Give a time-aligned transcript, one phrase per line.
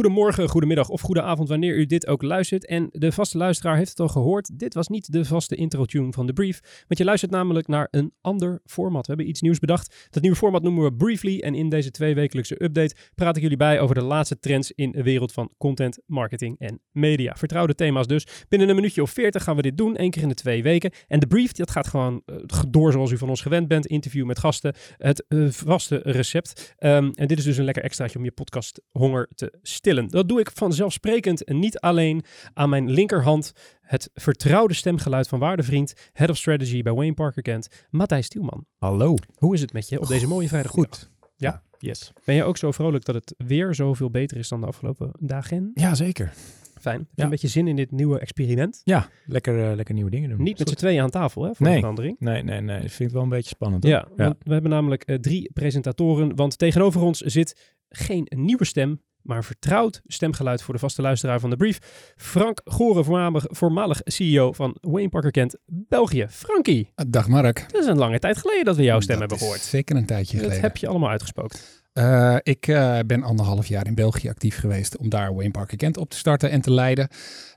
[0.00, 2.66] Goedemorgen, goedemiddag of goede avond wanneer u dit ook luistert.
[2.66, 4.58] En de vaste luisteraar heeft het al gehoord.
[4.58, 6.60] Dit was niet de vaste intro-tune van de brief.
[6.86, 9.00] Want je luistert namelijk naar een ander format.
[9.00, 10.08] We hebben iets nieuws bedacht.
[10.10, 11.40] Dat nieuwe format noemen we Briefly.
[11.40, 15.02] En in deze tweewekelijkse update praat ik jullie bij over de laatste trends in de
[15.02, 17.34] wereld van content, marketing en media.
[17.36, 18.26] Vertrouwde thema's dus.
[18.48, 20.90] Binnen een minuutje of veertig gaan we dit doen, één keer in de twee weken.
[21.06, 22.36] En de brief, dat gaat gewoon uh,
[22.68, 23.86] door zoals u van ons gewend bent.
[23.86, 26.74] Interview met gasten, het uh, vaste recept.
[26.78, 29.88] Um, en dit is dus een lekker extraatje om je podcast honger te stillen.
[29.94, 33.52] Dat doe ik vanzelfsprekend en niet alleen aan mijn linkerhand.
[33.80, 38.66] Het vertrouwde stemgeluid van waardevriend, Head of Strategy bij Wayne Parker Kent, Matthijs Stielman.
[38.78, 39.14] Hallo.
[39.34, 40.72] Hoe is het met je op deze mooie vrijdag?
[40.72, 41.10] Goed.
[41.36, 42.12] Ja, yes.
[42.24, 45.70] Ben je ook zo vrolijk dat het weer zoveel beter is dan de afgelopen dagen?
[45.74, 46.32] Ja, zeker.
[46.80, 46.98] Fijn.
[46.98, 47.24] Heb je ja.
[47.24, 48.80] een beetje zin in dit nieuwe experiment?
[48.84, 50.42] Ja, lekker, uh, lekker nieuwe dingen doen.
[50.42, 51.78] Niet met z'n tweeën aan tafel, hè, voor nee.
[51.78, 52.16] verandering.
[52.18, 52.80] Nee, nee, nee.
[52.80, 53.84] Dat vind ik wel een beetje spannend.
[53.84, 54.36] Ja, ja.
[54.42, 60.00] we hebben namelijk uh, drie presentatoren, want tegenover ons zit geen nieuwe stem, maar vertrouwd
[60.06, 61.78] stemgeluid voor de vaste luisteraar van de brief.
[62.16, 66.26] Frank Goren, voormalig, voormalig CEO van Wayne Parker Kent, België.
[66.30, 66.92] Frankie.
[67.08, 67.58] Dag Mark.
[67.58, 69.60] Het is een lange tijd geleden dat we jouw stem dat hebben gehoord.
[69.60, 70.62] Zeker een tijdje Dat geleden.
[70.62, 71.79] heb je allemaal uitgespookt.
[71.94, 75.96] Uh, ik uh, ben anderhalf jaar in België actief geweest om daar Wayne Parker Kent
[75.96, 77.08] op te starten en te leiden.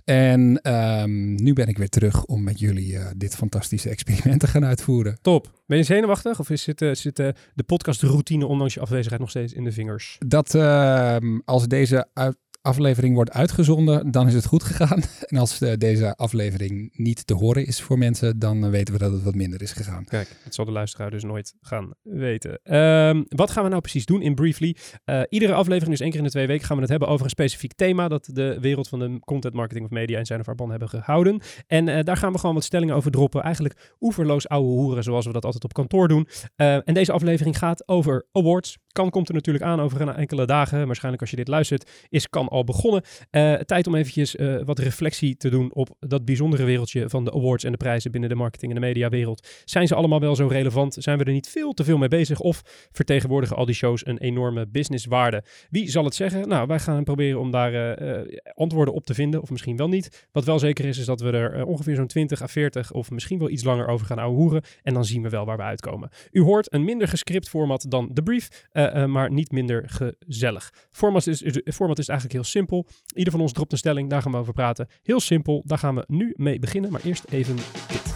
[0.04, 4.48] En um, nu ben ik weer terug om met jullie uh, dit fantastische experiment te
[4.48, 5.18] gaan uitvoeren.
[5.22, 5.62] Top.
[5.66, 9.64] Ben je zenuwachtig of is zit, zit de podcastroutine ondanks je afwezigheid nog steeds in
[9.64, 10.18] de vingers?
[10.28, 15.02] Dat ehm, als deze uit aflevering wordt uitgezonden, dan is het goed gegaan.
[15.34, 19.00] En als uh, deze aflevering niet te horen is voor mensen, dan uh, weten we
[19.00, 20.06] dat het wat minder is gegaan.
[20.06, 22.76] Kijk, dat zal de luisteraar dus nooit gaan weten.
[22.76, 24.76] Um, wat gaan we nou precies doen in Briefly?
[25.06, 27.24] Uh, iedere aflevering, dus één keer in de twee weken, gaan we het hebben over
[27.24, 30.46] een specifiek thema dat de wereld van de content marketing of media in zijn of
[30.46, 31.42] haar band hebben gehouden.
[31.68, 33.44] En daar gaan we gewoon wat stellingen over droppen.
[33.44, 36.28] Eigenlijk oeverloos ouwe hoeren, zoals we dat altijd op kantoor doen.
[36.56, 38.78] En deze aflevering gaat over awards.
[38.94, 40.86] Kan komt er natuurlijk aan over een enkele dagen.
[40.86, 43.04] Waarschijnlijk als je dit luistert, is kan al begonnen.
[43.32, 47.34] Uh, tijd om eventjes uh, wat reflectie te doen op dat bijzondere wereldje van de
[47.34, 49.48] awards en de prijzen binnen de marketing en de mediawereld.
[49.66, 50.96] Zijn ze allemaal wel zo relevant?
[51.00, 52.40] Zijn we er niet veel te veel mee bezig?
[52.40, 52.62] Of
[52.92, 55.44] vertegenwoordigen al die shows een enorme businesswaarde?
[55.70, 56.48] Wie zal het zeggen?
[56.48, 60.28] Nou, wij gaan proberen om daar uh, antwoorden op te vinden, of misschien wel niet.
[60.32, 63.40] Wat wel zeker is, is dat we er ongeveer zo'n 20 à 40 of misschien
[63.40, 64.64] wel iets langer over gaan ouwehoeren.
[64.84, 66.10] En dan zien we wel waar we uitkomen.
[66.32, 70.74] U hoort een minder gescript format dan de brief, uh, maar niet minder gezellig.
[70.92, 72.88] Format is, format is eigenlijk heel simpel.
[73.16, 74.88] Ieder van ons dropt een stelling, daar gaan we over praten.
[75.04, 76.92] Heel simpel, daar gaan we nu mee beginnen.
[76.92, 78.16] Maar eerst even dit.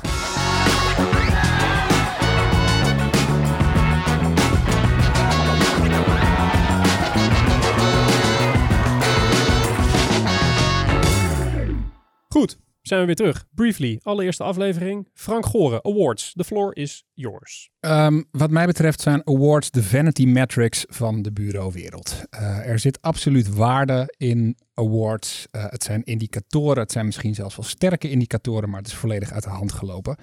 [12.28, 12.58] Goed,
[12.88, 13.46] zijn we weer terug.
[13.56, 15.08] Briefly, allereerste aflevering.
[15.14, 16.34] Frank Goren, Awards.
[16.34, 17.70] The floor is yours.
[17.80, 22.24] Um, wat mij betreft zijn awards de vanity metrics van de bureauwereld.
[22.34, 25.48] Uh, er zit absoluut waarde in awards.
[25.52, 29.32] Uh, het zijn indicatoren, het zijn misschien zelfs wel sterke indicatoren, maar het is volledig
[29.32, 30.18] uit de hand gelopen.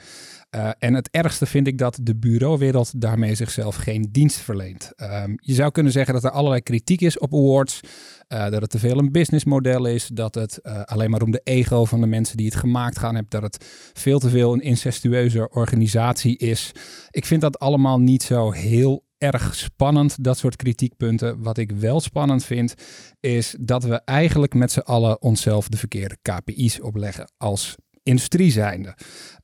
[0.50, 4.92] Uh, en het ergste vind ik dat de bureauwereld daarmee zichzelf geen dienst verleent.
[4.96, 7.80] Um, je zou kunnen zeggen dat er allerlei kritiek is op awards.
[8.28, 10.06] Uh, dat het te veel een businessmodel is.
[10.12, 13.30] Dat het alleen maar om de ego van de mensen die het gemaakt gaan hebt.
[13.30, 16.72] Dat het veel te veel een incestueuze organisatie is.
[17.10, 21.42] Ik vind dat allemaal niet zo heel erg spannend, dat soort kritiekpunten.
[21.42, 22.74] Wat ik wel spannend vind,
[23.20, 28.96] is dat we eigenlijk met z'n allen onszelf de verkeerde KPI's opleggen als industrie zijnde.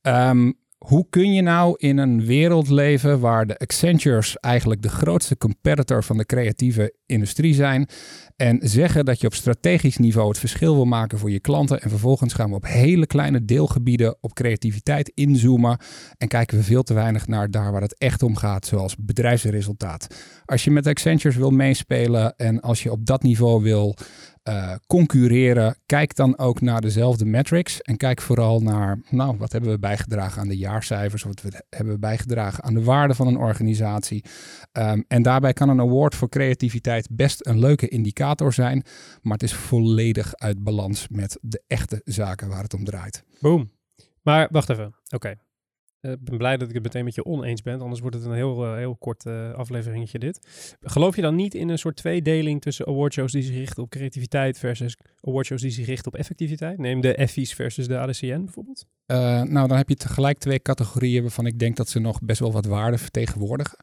[0.02, 5.36] Um, hoe kun je nou in een wereld leven waar de Accentures eigenlijk de grootste
[5.36, 7.88] competitor van de creatieve industrie zijn
[8.36, 11.90] en zeggen dat je op strategisch niveau het verschil wil maken voor je klanten en
[11.90, 15.78] vervolgens gaan we op hele kleine deelgebieden op creativiteit inzoomen
[16.18, 20.06] en kijken we veel te weinig naar daar waar het echt om gaat, zoals bedrijfsresultaat.
[20.44, 23.96] Als je met Accentures wil meespelen en als je op dat niveau wil
[24.48, 29.70] uh, concurreren, kijk dan ook naar dezelfde metrics en kijk vooral naar, nou, wat hebben
[29.70, 34.24] we bijgedragen aan de jaarcijfers, wat hebben we bijgedragen aan de waarde van een organisatie.
[34.72, 38.84] Um, en daarbij kan een award voor creativiteit best een leuke indicator zijn,
[39.22, 43.24] maar het is volledig uit balans met de echte zaken waar het om draait.
[43.40, 43.70] Boom.
[44.22, 45.14] Maar wacht even, oké.
[45.14, 45.36] Okay.
[46.00, 48.32] Ik ben blij dat ik het meteen met je oneens ben, anders wordt het een
[48.32, 50.40] heel, uh, heel kort uh, afleveringetje dit.
[50.80, 54.58] Geloof je dan niet in een soort tweedeling tussen awardshows die zich richten op creativiteit
[54.58, 56.78] versus awardshows die zich richten op effectiviteit?
[56.78, 58.86] Neem de Effies versus de ADCN bijvoorbeeld.
[59.10, 62.40] Uh, nou, dan heb je tegelijk twee categorieën waarvan ik denk dat ze nog best
[62.40, 63.78] wel wat waarde vertegenwoordigen.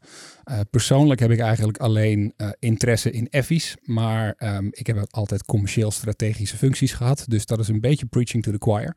[0.45, 5.45] Uh, persoonlijk heb ik eigenlijk alleen uh, interesse in Effies, maar um, ik heb altijd
[5.45, 7.25] commercieel strategische functies gehad.
[7.27, 8.95] Dus dat is een beetje preaching to the choir.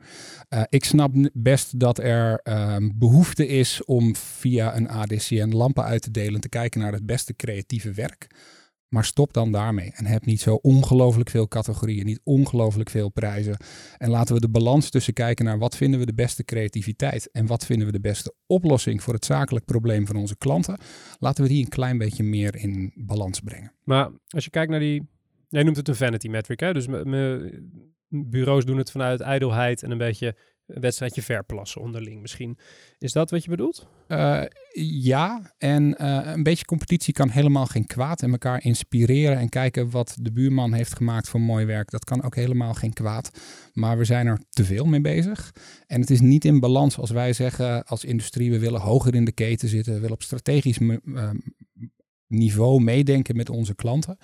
[0.69, 6.11] ik snap best dat er um, behoefte is om via een ADCN lampen uit te
[6.11, 8.29] delen te kijken naar het beste creatieve werk.
[8.91, 9.93] Maar stop dan daarmee.
[9.95, 13.57] En heb niet zo ongelooflijk veel categorieën, niet ongelooflijk veel prijzen.
[13.99, 17.47] En laten we de balans tussen kijken naar wat vinden we de beste creativiteit en
[17.47, 20.79] wat vinden we de beste oplossing voor het zakelijk probleem van onze klanten.
[21.19, 23.73] Laten we die een klein beetje meer in balans brengen.
[23.85, 25.09] Maar als je kijkt naar die,
[25.49, 26.73] jij noemt het een vanity metric, hè?
[26.73, 26.87] Dus
[28.09, 30.37] bureaus doen het vanuit ijdelheid en een beetje
[30.75, 32.59] een wedstrijdje verplassen onderling misschien.
[32.99, 33.87] Is dat wat je bedoelt?
[34.09, 34.43] Uh,
[35.03, 38.23] ja, en uh, een beetje competitie kan helemaal geen kwaad.
[38.23, 41.91] En elkaar inspireren en kijken wat de buurman heeft gemaakt voor mooi werk.
[41.91, 43.31] Dat kan ook helemaal geen kwaad.
[43.73, 45.53] Maar we zijn er te veel mee bezig.
[45.87, 49.25] En het is niet in balans als wij zeggen als industrie, we willen hoger in
[49.25, 49.93] de keten zitten.
[49.93, 51.31] We willen op strategisch uh,
[52.31, 54.19] niveau meedenken met onze klanten,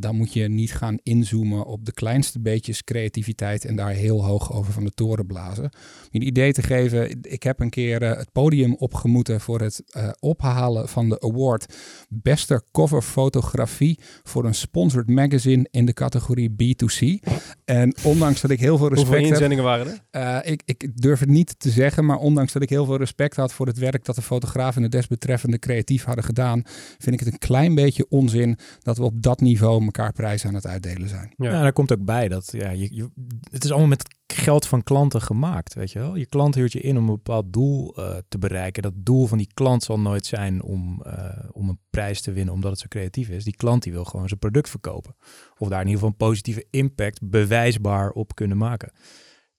[0.00, 4.52] dan moet je niet gaan inzoomen op de kleinste beetjes creativiteit en daar heel hoog
[4.52, 5.64] over van de toren blazen.
[5.64, 5.70] Om
[6.10, 9.82] je een idee te geven, ik heb een keer uh, het podium opgemoeten voor het
[9.96, 11.74] uh, ophalen van de award
[12.08, 17.28] beste coverfotografie voor een sponsored magazine in de categorie B2C.
[17.64, 20.42] En ondanks dat ik heel veel respect Hoeveel inzendingen waren er?
[20.44, 23.36] Uh, ik, ik durf het niet te zeggen, maar ondanks dat ik heel veel respect
[23.36, 26.62] had voor het werk dat de fotograaf en de desbetreffende creatief hadden gedaan,
[26.98, 30.54] vind ik het een klein beetje onzin dat we op dat niveau elkaar prijzen aan
[30.54, 31.32] het uitdelen zijn.
[31.36, 33.10] Ja, daar komt ook bij dat ja, je, je,
[33.50, 36.16] het is allemaal met geld van klanten gemaakt, weet je wel.
[36.16, 38.82] Je klant huurt je in om een bepaald doel uh, te bereiken.
[38.82, 42.54] Dat doel van die klant zal nooit zijn om, uh, om een prijs te winnen
[42.54, 43.44] omdat het zo creatief is.
[43.44, 45.16] Die klant die wil gewoon zijn product verkopen.
[45.58, 48.92] Of daar in ieder geval een positieve impact bewijsbaar op kunnen maken.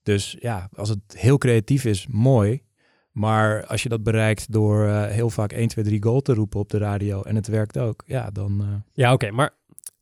[0.04, 2.68] Dus ja, als het heel creatief is, mooi.
[3.12, 6.60] Maar als je dat bereikt door uh, heel vaak 1, 2, 3 goal te roepen
[6.60, 8.62] op de radio en het werkt ook, ja, dan...
[8.62, 8.68] Uh...
[8.92, 9.26] Ja, oké.
[9.26, 9.58] Okay, maar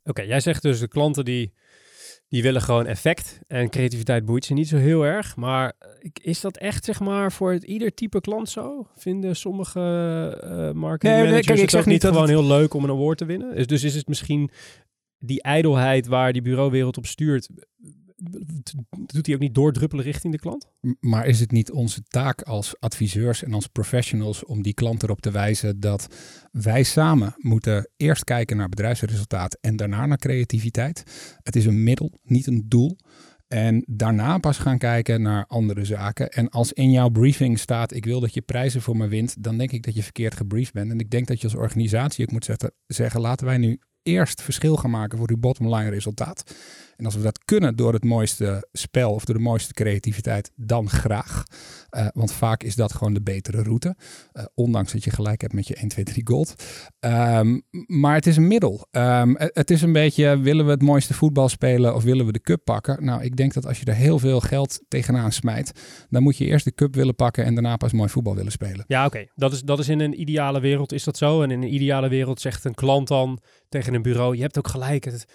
[0.07, 1.53] oké, jij zegt dus de klanten die,
[2.29, 5.35] die willen gewoon effect en creativiteit boeit ze niet zo heel erg.
[5.35, 5.73] Maar
[6.21, 8.87] is dat echt, zeg maar, voor het, ieder type klant zo?
[8.95, 9.79] Vinden sommige
[10.43, 12.37] uh, marketing nee, nee, kijk, ik zeg niet dat gewoon het...
[12.37, 13.55] heel leuk om een award te winnen?
[13.55, 14.49] Dus, dus is het misschien
[15.19, 17.49] die ijdelheid waar die bureauwereld op stuurt
[19.05, 20.67] doet hij ook niet doordruppelen richting de klant?
[20.99, 25.21] Maar is het niet onze taak als adviseurs en als professionals om die klant erop
[25.21, 26.07] te wijzen dat
[26.51, 31.03] wij samen moeten eerst kijken naar bedrijfsresultaat en daarna naar creativiteit?
[31.43, 32.97] Het is een middel, niet een doel.
[33.47, 36.29] En daarna pas gaan kijken naar andere zaken.
[36.29, 39.57] En als in jouw briefing staat: ik wil dat je prijzen voor me wint, dan
[39.57, 40.91] denk ik dat je verkeerd gebriefd bent.
[40.91, 44.41] En ik denk dat je als organisatie ook moet zetten, zeggen: laten wij nu eerst
[44.41, 46.55] verschil gaan maken voor uw bottom line resultaat.
[46.97, 50.89] En als we dat kunnen door het mooiste spel of door de mooiste creativiteit, dan
[50.89, 51.43] graag.
[51.97, 53.95] Uh, want vaak is dat gewoon de betere route.
[54.33, 56.63] Uh, ondanks dat je gelijk hebt met je 1, 2, 3 gold.
[56.99, 58.87] Um, maar het is een middel.
[58.91, 62.41] Um, het is een beetje, willen we het mooiste voetbal spelen of willen we de
[62.41, 63.05] cup pakken?
[63.05, 65.71] Nou, ik denk dat als je er heel veel geld tegenaan smijt,
[66.09, 68.85] dan moet je eerst de cup willen pakken en daarna pas mooi voetbal willen spelen.
[68.87, 69.25] Ja, oké.
[69.35, 71.41] Dat, is, dat is in een ideale wereld is dat zo.
[71.41, 73.39] En in een ideale wereld zegt een klant dan
[73.69, 75.05] tegen een bureau, je hebt ook gelijk.
[75.05, 75.25] Het,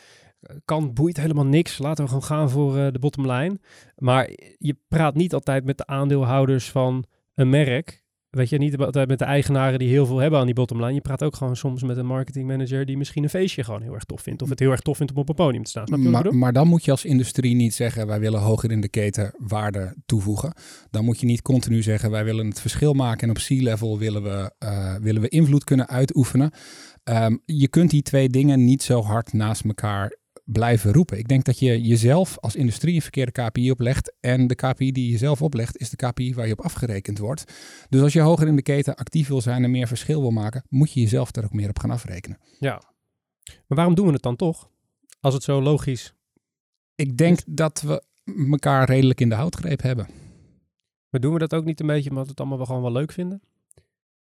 [0.65, 1.79] kan boeit helemaal niks.
[1.79, 3.59] Laten we gewoon gaan voor uh, de bottom line.
[3.97, 7.05] Maar je praat niet altijd met de aandeelhouders van
[7.35, 8.01] een merk.
[8.31, 10.95] Weet je, niet altijd met de eigenaren die heel veel hebben aan die bottom line.
[10.95, 14.05] Je praat ook gewoon soms met een marketingmanager die misschien een feestje gewoon heel erg
[14.05, 14.43] tof vindt.
[14.43, 15.87] Of het heel erg tof vindt om op een podium te staan.
[15.87, 18.81] Snap je maar, maar dan moet je als industrie niet zeggen wij willen hoger in
[18.81, 20.55] de keten waarde toevoegen.
[20.91, 24.23] Dan moet je niet continu zeggen wij willen het verschil maken en op C-level willen,
[24.23, 26.51] we, uh, willen we invloed kunnen uitoefenen.
[27.05, 31.19] Um, je kunt die twee dingen niet zo hard naast elkaar blijven roepen.
[31.19, 34.15] Ik denk dat je jezelf als industrie een verkeerde KPI oplegt.
[34.21, 37.53] En de KPI die je zelf oplegt, is de KPI waar je op afgerekend wordt.
[37.89, 40.65] Dus als je hoger in de keten actief wil zijn en meer verschil wil maken,
[40.69, 42.39] moet je jezelf daar ook meer op gaan afrekenen.
[42.59, 42.83] Ja.
[43.45, 44.71] Maar waarom doen we het dan toch?
[45.21, 46.15] Als het zo logisch.
[46.95, 48.03] Ik denk dat we
[48.51, 50.07] elkaar redelijk in de houtgreep hebben.
[51.09, 52.93] Maar doen we dat ook niet een beetje omdat we het allemaal wel gewoon wel
[52.93, 53.43] leuk vinden?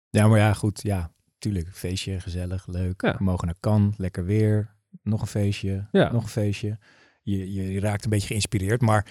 [0.10, 0.82] Ja, maar ja, goed.
[0.84, 1.68] Ja, tuurlijk.
[1.72, 3.02] Feestje, gezellig, leuk.
[3.02, 3.18] Ja.
[3.18, 6.12] We mogen naar kan, lekker weer nog een feestje, ja.
[6.12, 6.78] nog een feestje.
[7.22, 9.08] Je, je, raakt een beetje geïnspireerd, maar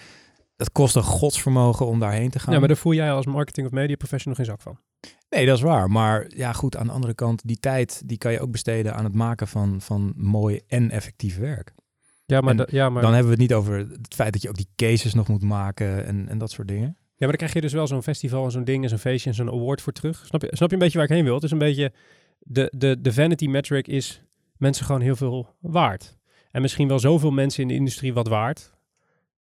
[0.57, 2.53] het kost een godsvermogen om daarheen te gaan.
[2.53, 4.79] Ja, maar daar voel jij als marketing of media professional geen zak van.
[5.29, 5.91] Nee, dat is waar.
[5.91, 9.05] Maar ja, goed, aan de andere kant, die tijd die kan je ook besteden aan
[9.05, 11.73] het maken van, van mooi en effectief werk.
[12.27, 14.57] Ja maar, ja, maar dan hebben we het niet over het feit dat je ook
[14.57, 16.97] die cases nog moet maken en, en dat soort dingen.
[17.17, 19.31] Ja, maar dan krijg je dus wel zo'n festival en zo'n ding en zo'n feestje
[19.31, 20.27] en zo'n award voor terug.
[20.27, 21.35] Snap je, snap je een beetje waar ik heen wil?
[21.35, 21.93] Het is een beetje,
[22.39, 24.23] de, de, de vanity metric is
[24.57, 26.17] mensen gewoon heel veel waard.
[26.51, 28.73] En misschien wel zoveel mensen in de industrie wat waard.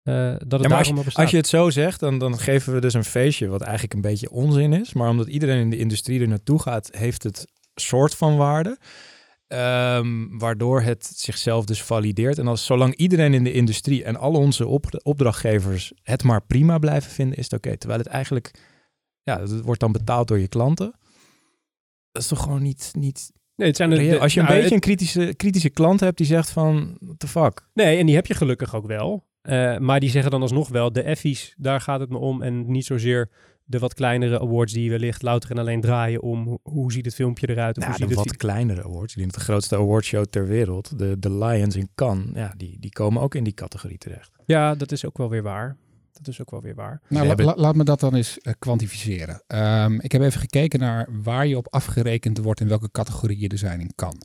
[0.04, 2.80] Uh, dat het ja, als, je, als je het zo zegt, dan, dan geven we
[2.80, 4.92] dus een feestje wat eigenlijk een beetje onzin is.
[4.92, 8.78] Maar omdat iedereen in de industrie er naartoe gaat, heeft het soort van waarde.
[9.52, 12.38] Um, waardoor het zichzelf dus valideert.
[12.38, 16.78] En als zolang iedereen in de industrie en al onze op, opdrachtgevers het maar prima
[16.78, 17.76] blijven vinden, is het oké.
[17.76, 18.50] Terwijl het eigenlijk,
[19.22, 20.94] ja, het wordt dan betaald door je klanten.
[22.12, 24.58] Dat is toch gewoon niet, niet Nee, het zijn de, de- Als je een nou,
[24.60, 27.68] beetje het- een kritische, kritische klant hebt die zegt van, what the fuck?
[27.74, 29.26] Nee, en die heb je gelukkig ook wel.
[29.42, 32.42] Eh, maar die zeggen dan alsnog wel, de effies, daar gaat het me om.
[32.42, 33.30] En niet zozeer
[33.64, 37.48] de wat kleinere awards die wellicht louter en alleen draaien om hoe, ziet het filmpje
[37.50, 37.76] eruit.
[37.76, 39.12] Of Ja, hoe de ziet het wat kleinere awards.
[39.12, 42.76] Ik denk dat de grootste awardshow ter wereld, de, de Lions in Cannes, ja, die,
[42.80, 44.30] die komen ook in die categorie terecht.
[44.46, 45.76] Ja, dat is ook wel weer waar.
[46.22, 47.00] Dat is ook wel weer waar.
[47.08, 49.42] Nou, la- la- laat me dat dan eens eh, kwantificeren.
[49.46, 53.58] Ehm, ik heb even gekeken naar waar je op afgerekend wordt en welke categorieën er
[53.58, 54.22] zijn in kan.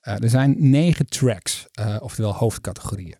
[0.00, 3.16] er zijn negen tracks, eh, oftewel hoofdcategorieën.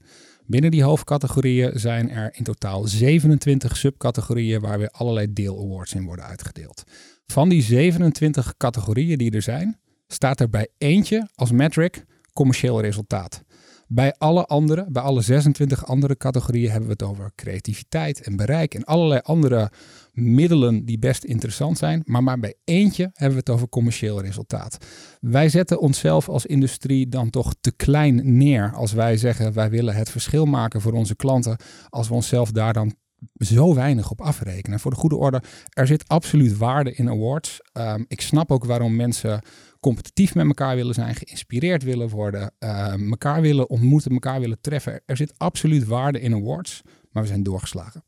[0.46, 6.24] Binnen die hoofdcategorieën zijn er in totaal 27 subcategorieën waar weer allerlei deelawards in worden
[6.24, 6.82] uitgedeeld.
[7.26, 13.42] Van die 27 categorieën die er zijn, staat er bij eentje als metric commercieel resultaat.
[13.90, 18.74] Bij alle andere, bij alle 26 andere categorieën hebben we het over creativiteit en bereik
[18.74, 19.70] en allerlei andere
[20.12, 22.02] middelen die best interessant zijn.
[22.04, 24.78] Maar maar bij eentje hebben we het over commercieel resultaat.
[25.20, 29.94] Wij zetten onszelf als industrie dan toch te klein neer als wij zeggen wij willen
[29.94, 31.56] het verschil maken voor onze klanten.
[31.88, 32.94] Als we onszelf daar dan
[33.36, 34.80] zo weinig op afrekenen.
[34.80, 37.60] Voor de goede orde, er zit absoluut waarde in awards.
[37.72, 39.42] Ehm, ik snap ook waarom mensen
[39.80, 45.02] competitief met elkaar willen zijn, geïnspireerd willen worden, ehm, elkaar willen ontmoeten, elkaar willen treffen.
[45.06, 48.04] Er zit absoluut waarde in awards, maar we zijn doorgeslagen.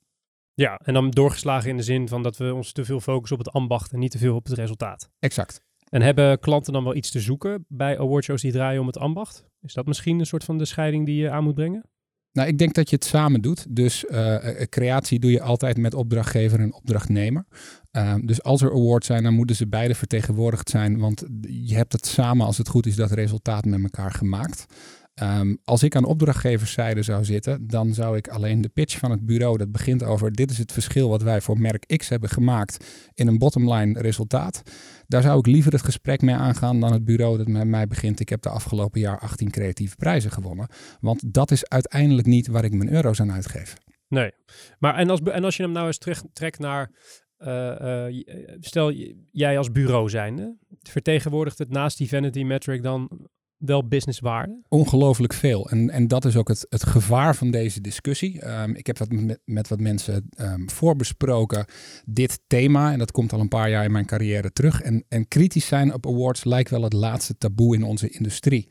[0.55, 3.45] Ja, en dan doorgeslagen in de zin van dat we ons te veel focussen op
[3.45, 5.11] het ambacht en niet te veel op het resultaat.
[5.19, 5.62] Exact.
[5.89, 9.45] En hebben klanten dan wel iets te zoeken bij awardshows die draaien om het ambacht?
[9.61, 11.85] Is dat misschien een soort van de scheiding die je aan moet brengen?
[12.32, 13.66] Nou, ik denk dat je het samen doet.
[13.68, 17.44] Dus eh, eh, creatie doe je altijd met opdrachtgever en opdrachtnemer.
[17.90, 20.99] Ehm, dus als er awards zijn, dan moeten ze beide vertegenwoordigd zijn.
[20.99, 24.66] Want je hebt het samen, als het goed is, dat resultaat met elkaar gemaakt.
[25.14, 29.26] Ehm, als ik aan opdrachtgeverszijde zou zitten, dan zou ik alleen de pitch van het
[29.26, 32.85] bureau, dat begint over dit is het verschil wat wij voor merk X hebben gemaakt
[33.14, 34.62] in een bottomline resultaat.
[35.07, 38.21] Daar zou ik liever het gesprek mee aangaan dan het bureau dat met mij begint.
[38.21, 40.69] Ik heb de afgelopen jaar 18 creatieve prijzen gewonnen.
[41.00, 43.75] Want dat is uiteindelijk niet waar ik mijn euro's aan uitgeef.
[44.09, 44.33] Nee.
[44.79, 46.90] Maar en als, en als je hem nou eens terugtrekt naar,
[47.37, 48.93] eh, eh, j- stel
[49.31, 53.29] jij als bureau zijnde, vertegenwoordigt het naast die vanity metric dan
[53.61, 54.62] wel businesswaarde?
[54.69, 55.71] Ongelooflijk veel.
[55.71, 58.40] En, en dat is ook het, het gevaar van deze discussie.
[58.40, 61.64] Ehm, ik heb dat met, met wat mensen ehm, voorbesproken,
[62.05, 62.93] dit thema.
[62.93, 64.83] En dat komt al een paar jaar in mijn carrière terug.
[64.83, 68.67] En, en kritisch zijn op awards lijkt wel het laatste taboe in onze industrie.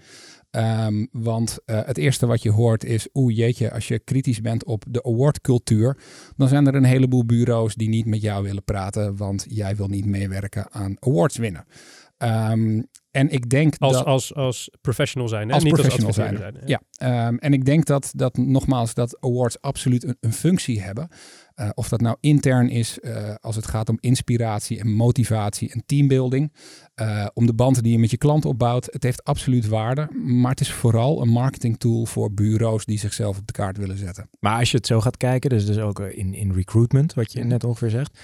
[0.51, 4.65] Ehm, want eh, het eerste wat je hoort is, oeh jeetje, als je kritisch bent
[4.65, 5.97] op de awardcultuur,
[6.37, 9.87] dan zijn er een heleboel bureaus die niet met jou willen praten, want jij wil
[9.87, 11.65] niet meewerken aan awards winnen.
[12.17, 12.81] Ehm,
[13.19, 14.05] en ik denk Als, dat...
[14.05, 15.53] als, als professional zijn, hè?
[15.53, 16.37] Als niet professional als zijn.
[16.37, 16.55] zijn.
[16.65, 21.09] Ja, ehm, en ik denk dat, dat nogmaals dat awards absoluut een, een functie hebben.
[21.53, 25.83] Eh, of dat nou intern is eh, als het gaat om inspiratie en motivatie en
[25.85, 26.53] teambuilding.
[26.93, 28.87] eh, om de banden die je met je klant opbouwt.
[28.91, 30.09] Het heeft absoluut waarde.
[30.23, 33.97] Maar het is vooral een marketing tool voor bureaus die zichzelf op de kaart willen
[33.97, 34.29] zetten.
[34.39, 37.43] Maar als je het zo gaat kijken, dus, dus ook in, in recruitment, wat je
[37.43, 38.19] net ongeveer zegt.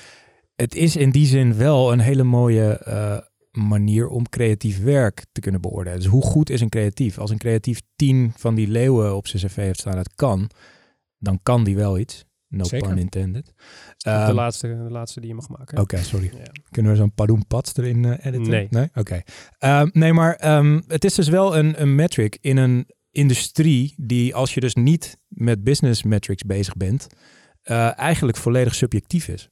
[0.56, 3.18] Het is in die zin wel een hele mooie eh,
[3.56, 6.00] manier om creatief werk te kunnen beoordelen.
[6.00, 7.18] Dus hoe goed is een creatief?
[7.18, 10.50] Als een creatief tien van die leeuwen op zijn cv heeft staan, dat kan,
[11.18, 12.26] dan kan die wel iets.
[12.48, 12.88] No Zeker.
[12.88, 13.46] pun intended.
[13.98, 15.78] de, Ehm, laatste, de laatste die je mag maken.
[15.78, 16.32] Oké, sorry.
[16.34, 16.52] Ja.
[16.72, 18.50] Kunnen we zo'n Padoen Pats erin eh, editen?
[18.50, 18.68] Nee.
[18.70, 18.88] Nee?
[18.96, 19.22] Oké.
[19.58, 24.36] Ehm, nee, maar ehm, het is dus wel een, een metric in een industrie die,
[24.36, 27.08] als je dus niet met business metrics bezig bent,
[27.62, 29.50] eh, eigenlijk volledig subjectief is.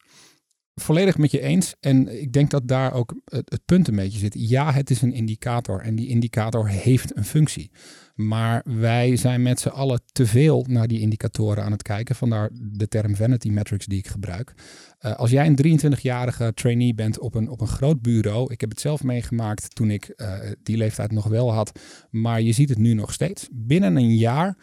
[0.76, 1.76] Volledig met je eens.
[1.80, 4.36] En ik denk dat daar ook het, punt een beetje zit.
[4.38, 5.82] Ja, het is een indicator.
[5.82, 7.72] En die indicator heeft een functie.
[8.16, 12.16] Maar wij zijn met z'n allen te veel naar die indicatoren aan het kijken.
[12.16, 14.54] Vandaar de term vanity metrics die ik gebruik.
[15.00, 18.52] Eh, als jij een 23-jarige trainee bent op een, op een groot bureau.
[18.52, 21.80] Ik heb het zelf meegemaakt toen ik eh, die leeftijd nog wel had.
[22.10, 23.48] Maar je ziet het nu nog steeds.
[23.52, 24.58] Binnen een jaar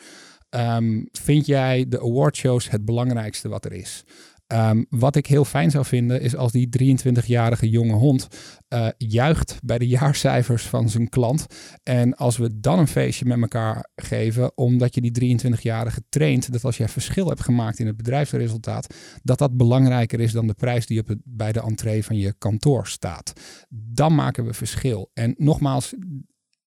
[0.49, 4.05] ehm, vind jij de awardshows het belangrijkste wat er is.
[4.51, 8.29] Ehm, wat ik heel fijn zou vinden is als die 23-jarige jonge hond
[8.69, 11.47] eh, juicht bij de jaarcijfers van zijn klant.
[11.83, 16.65] En als we dan een feestje met elkaar geven, omdat je die 23-jarige traint, dat
[16.65, 20.87] als jij verschil hebt gemaakt in het bedrijfsresultaat, dat dat belangrijker is dan de prijs
[20.87, 23.33] die op het, bij de entree van je kantoor staat.
[23.69, 25.11] Dan maken we verschil.
[25.15, 25.95] En nogmaals,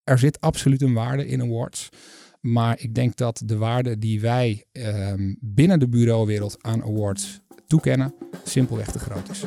[0.04, 1.90] er zit absoluut een waarde in awards.
[2.46, 7.42] Maar ik denk dat de waarde die wij ehm, binnen de bureauwereld aan awards
[7.74, 8.13] toekennen,
[8.44, 9.44] simpelweg te groot is.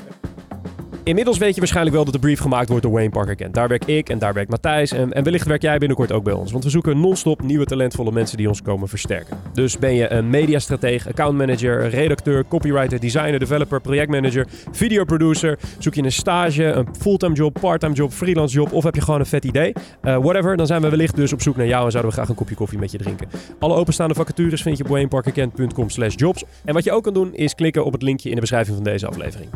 [1.07, 3.55] Inmiddels weet je waarschijnlijk wel dat de brief gemaakt wordt door Wayne Parker Kent.
[3.55, 4.93] Daar werk ik en daar werkt Matthijs.
[4.93, 6.53] En, en wellicht werk jij binnenkort ook bij ons.
[6.53, 9.37] Want we zoeken non-stop nieuwe talentvolle mensen die ons komen versterken.
[9.53, 15.59] Dus ben je een mediastratege, accountmanager, redacteur, copywriter, designer, developer, projectmanager, videoproducer.
[15.79, 19.21] Zoek je een stage, een fulltime job, parttime job, freelance job of heb je gewoon
[19.21, 19.73] een vet idee?
[20.03, 22.29] Uh, whatever, dan zijn we wellicht dus op zoek naar jou en zouden we graag
[22.29, 23.29] een kopje koffie met je drinken.
[23.59, 26.45] Alle openstaande vacatures vind je op wayneparkerkent.com slash jobs.
[26.65, 28.85] En wat je ook kan doen is klikken op het linkje in de beschrijving van
[28.85, 29.51] deze aflevering.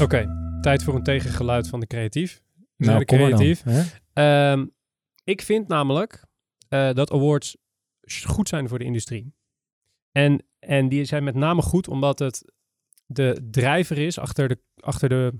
[0.00, 0.26] Oké,
[0.60, 2.42] tijd voor een tegengeluid van de creatief.
[2.76, 3.62] Nou, maar dan, creatief.
[3.62, 3.82] hè?
[4.12, 4.66] Ehm,
[5.24, 6.24] ik vind namelijk
[6.68, 7.56] eh, dat awards
[8.26, 9.34] goed zijn voor de industrie.
[10.12, 12.52] En, en die zijn met name goed omdat het
[13.06, 15.32] de drijver is achter de, achter de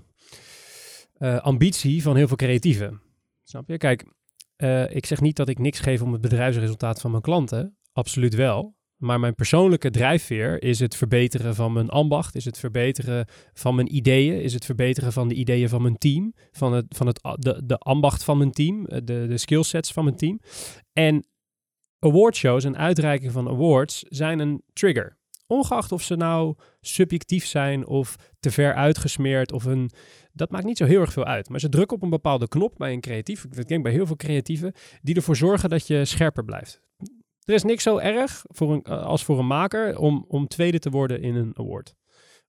[1.13, 3.01] eh, ambitie van heel veel creatieven.
[3.43, 3.77] Snap je?
[3.77, 4.05] Kijk,
[4.55, 7.77] eh, ik zeg niet dat ik niks geef om het bedrijfsresultaat van mijn klanten.
[7.93, 8.74] Absoluut wel.
[8.97, 13.95] Maar mijn persoonlijke drijfveer is het verbeteren van mijn ambacht, is het verbeteren van mijn
[13.95, 17.61] ideeën, is het verbeteren van de ideeën van mijn team, van, het, van het, de,
[17.65, 20.39] de ambacht van mijn team, eh, de, de skillsets van mijn team.
[20.93, 21.27] En
[21.99, 25.17] awardshows en uitreiking van awards zijn een trigger.
[25.47, 29.89] Ongeacht of ze nou subjectief zijn of te ver uitgesmeerd of een...
[30.31, 31.49] Dat maakt niet zo heel erg veel uit.
[31.49, 33.43] Maar ze drukken op een bepaalde knop bij een creatief.
[33.43, 34.73] Ik denk bij heel veel creatieven.
[35.01, 36.81] Die ervoor zorgen dat je scherper blijft.
[37.45, 40.79] Er is niks zo erg voor een, eh, als voor een maker om, om tweede
[40.79, 41.95] te worden in een award.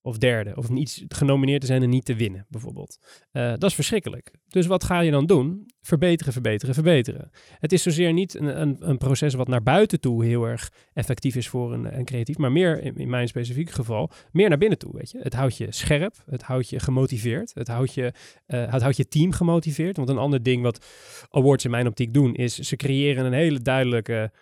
[0.03, 0.57] Of derde.
[0.57, 2.99] Of niet genomineerd te zijn en niet te winnen, bijvoorbeeld.
[3.31, 4.31] Eh, dat is verschrikkelijk.
[4.49, 5.71] Dus wat ga je dan doen?
[5.81, 7.31] Verbeteren, verbeteren, verbeteren.
[7.59, 11.37] Het is zozeer niet een, een, een proces wat naar buiten toe heel erg effectief
[11.37, 14.79] is voor een, een creatief, maar meer in, in mijn specifieke geval, meer naar binnen
[14.79, 14.97] toe.
[14.97, 15.19] Weet je?
[15.19, 18.13] Het houdt je scherp, het houdt je gemotiveerd, het houdt je,
[18.47, 19.97] eh, het houdt je team gemotiveerd.
[19.97, 20.87] Want een ander ding wat
[21.31, 24.33] awards in mijn optiek doen, is ze creëren een hele duidelijke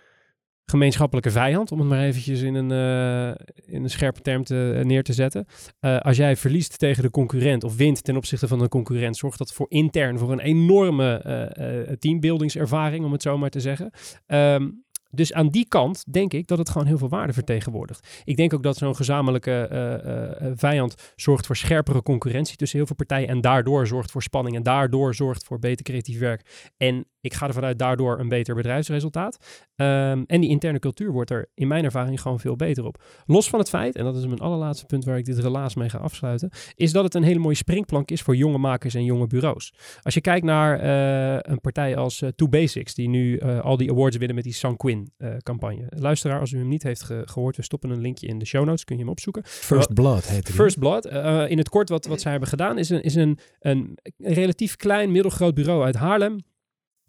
[0.66, 5.02] gemeenschappelijke vijand, om het maar eventjes in een, eh, in een scherpe term te, neer
[5.02, 5.46] te zetten.
[5.80, 9.38] Eh, als jij verliest tegen de concurrent of wint ten opzichte van een concurrent, zorgt
[9.38, 13.90] dat voor intern voor een enorme eh, eh, teambuildingservaring, om het zo maar te zeggen.
[14.26, 14.68] Ehm,
[15.14, 18.22] dus aan die kant denk ik dat het gewoon heel veel waarde vertegenwoordigt.
[18.24, 22.78] Ik denk ook dat zo'n gezamenlijke eh, eh, eh, vijand zorgt voor scherpere concurrentie tussen
[22.78, 26.72] heel veel partijen en daardoor zorgt voor spanning en daardoor zorgt voor beter creatief werk.
[26.76, 29.36] En ik ga ervan uit daardoor een beter bedrijfsresultaat.
[29.76, 33.02] Ehm, en die interne cultuur wordt er in mijn ervaring gewoon veel beter op.
[33.26, 35.88] Los van het feit, en dat is mijn allerlaatste punt waar ik dit relaas mee
[35.88, 39.26] ga afsluiten, is dat het een hele mooie springplank is voor jonge makers en jonge
[39.26, 39.74] bureaus.
[40.02, 43.76] Als je kijkt naar eh, een partij als eh, Two Basics, die nu eh, al
[43.76, 45.86] die awards winnen met die Sanquin eh, campagne.
[45.88, 48.64] Luisteraar, als u hem niet heeft ge- gehoord, we stoppen een linkje in de show
[48.64, 49.42] notes, kun je hem opzoeken.
[49.46, 50.56] First Blood heet het.
[50.56, 51.04] First Blood,
[51.50, 55.12] in het kort wat, wat zij hebben gedaan, is, een, is een, een relatief klein,
[55.12, 56.38] middelgroot bureau uit Haarlem.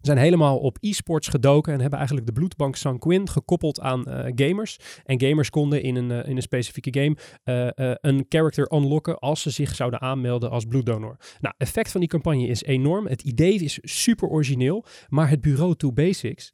[0.06, 4.78] Zijn helemaal op e-sports gedoken en hebben eigenlijk de bloedbank Sanquin gekoppeld aan eh, gamers.
[5.04, 9.42] En gamers konden in een, eh, in een specifieke game eh, een character unlocken als
[9.42, 11.16] ze zich zouden aanmelden als bloeddonor.
[11.40, 13.06] Nou, effect van die campagne is enorm.
[13.06, 16.52] Het idee is super origineel, maar het bureau Two Basics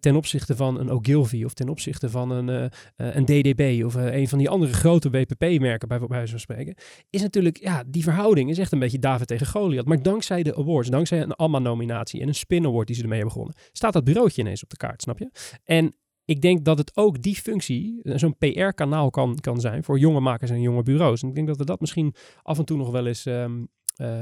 [0.00, 4.38] ten opzichte van een Ogilvy of ten opzichte van een, een DDB of een van
[4.38, 6.74] die andere grote WPP-merken bij wijze van spreken,
[7.10, 9.86] is natuurlijk, ja, die verhouding is echt een beetje David tegen Goliath.
[9.86, 13.34] Maar dankzij de awards, dankzij een AMA-nominatie en een Spin Award die ze ermee hebben
[13.34, 15.30] gewonnen, staat dat bureautje ineens op de kaart, snap je?
[15.64, 19.98] En ik denk dat het ook die functie, eh, zo'n PR-kanaal kan, kan zijn voor
[19.98, 21.22] jonge makers en jonge bureaus.
[21.22, 23.64] En ik denk dat we dat misschien af en toe nog wel eens ehm,
[23.96, 24.20] eh,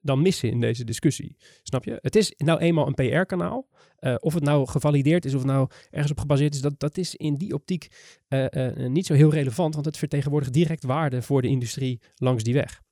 [0.00, 1.36] dan missen in deze discussie.
[1.62, 1.98] Snap je?
[2.00, 3.68] Het is nou eenmaal een PR-kanaal.
[3.96, 6.96] Eh, of het nou gevalideerd is of het nou ergens op gebaseerd is, dat, dat
[6.96, 7.88] is in die optiek
[8.88, 12.83] niet zo heel relevant, want het vertegenwoordigt direct waarde voor de industrie langs die weg.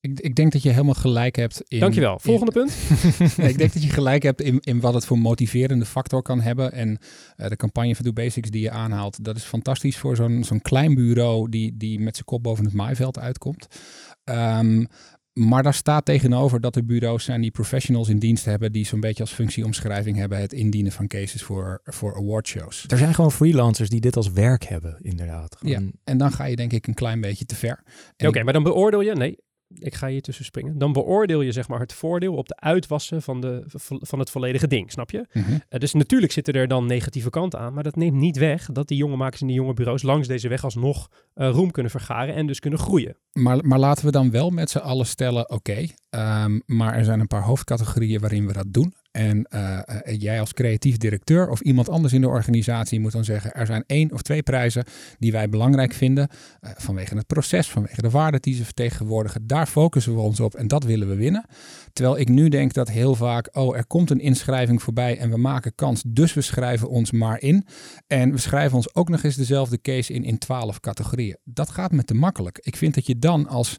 [0.00, 1.80] Ik, ik denk dat je helemaal gelijk hebt in...
[1.80, 2.18] Dankjewel.
[2.18, 2.76] Volgende punt.
[3.36, 6.40] Nee, ik denk dat je gelijk hebt in, in wat het voor motiverende factor kan
[6.40, 6.72] hebben.
[6.72, 6.98] En
[7.36, 10.60] eh, de campagne van Do Basics die je aanhaalt, dat is fantastisch voor zo'n zo'n
[10.60, 13.66] klein bureau die, die met zijn kop boven het maaiveld uitkomt.
[14.24, 14.84] Ehm,
[15.38, 19.00] maar daar staat tegenover dat er bureaus zijn die professionals in dienst hebben, die zo'n
[19.00, 22.84] beetje als functieomschrijving hebben het indienen van cases voor, voor awardshows.
[22.86, 25.56] Er zijn gewoon freelancers die dit als werk hebben, inderdaad.
[25.60, 27.82] Ja, en dan ga je denk ik een klein beetje te ver.
[28.16, 29.36] Oké, maar dan beoordeel je, nee,
[29.74, 30.78] ik ga hier tussen springen.
[30.78, 33.64] Dan beoordeel je zeg maar het voordeel op de uitwassen van, de,
[34.00, 35.26] van het volledige ding, snap je?
[35.32, 35.58] Mhm.
[35.68, 38.88] Eh, dus natuurlijk zitten er dan negatieve kanten aan, maar dat neemt niet weg dat
[38.88, 42.34] die jonge makers en die jonge bureaus langs deze weg alsnog eh, roem kunnen vergaren
[42.34, 43.16] en dus kunnen groeien.
[43.32, 47.20] Maar, maar laten we dan wel met z'n allen stellen, oké, ehm, maar er zijn
[47.20, 48.94] een paar hoofdcategorieën waarin we dat doen.
[49.16, 49.78] En uh,
[50.18, 53.84] jij als creatief directeur of iemand anders in de organisatie moet dan zeggen: er zijn
[53.86, 54.84] één of twee prijzen
[55.18, 56.28] die wij belangrijk vinden.
[56.60, 59.46] Uh, vanwege het proces, vanwege de waarde die ze vertegenwoordigen.
[59.46, 61.44] Daar focussen we ons op en dat willen we winnen.
[61.92, 65.36] Terwijl ik nu denk dat heel vaak: oh, er komt een inschrijving voorbij en we
[65.36, 67.66] maken kans, dus we schrijven ons maar in.
[68.06, 71.36] En we schrijven ons ook nog eens dezelfde case in in twaalf categorieën.
[71.44, 72.58] Dat gaat me te makkelijk.
[72.62, 73.76] Ik vind dat je dan als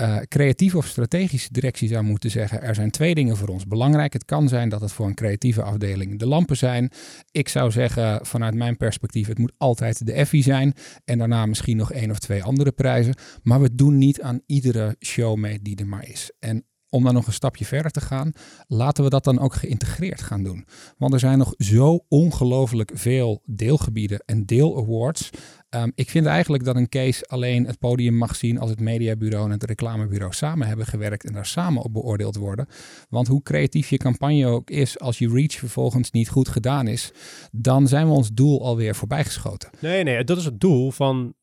[0.00, 4.12] uh, creatieve of strategische directie zou moeten zeggen: er zijn twee dingen voor ons belangrijk.
[4.12, 6.90] Het kan zijn dat het voor een creatieve afdeling de lampen zijn.
[7.30, 10.74] Ik zou zeggen, vanuit mijn perspectief, het moet altijd de Effie zijn.
[11.04, 13.14] En daarna misschien nog één of twee andere prijzen.
[13.42, 16.32] Maar we doen niet aan iedere show mee die er maar is.
[16.38, 18.32] En om dan nog een stapje verder te gaan,
[18.66, 20.66] laten we dat dan ook geïntegreerd gaan doen.
[20.98, 25.30] Want er zijn nog zo ongelooflijk veel deelgebieden en deelawards.
[25.70, 29.44] Um, ik vind eigenlijk dat een case alleen het podium mag zien als het mediabureau
[29.44, 32.66] en het reclamebureau samen hebben gewerkt en daar samen op beoordeeld worden.
[33.08, 37.12] Want hoe creatief je campagne ook is, als je reach vervolgens niet goed gedaan is,
[37.52, 39.70] dan zijn we ons doel alweer voorbijgeschoten.
[39.80, 41.34] Nee, nee, dat is het doel van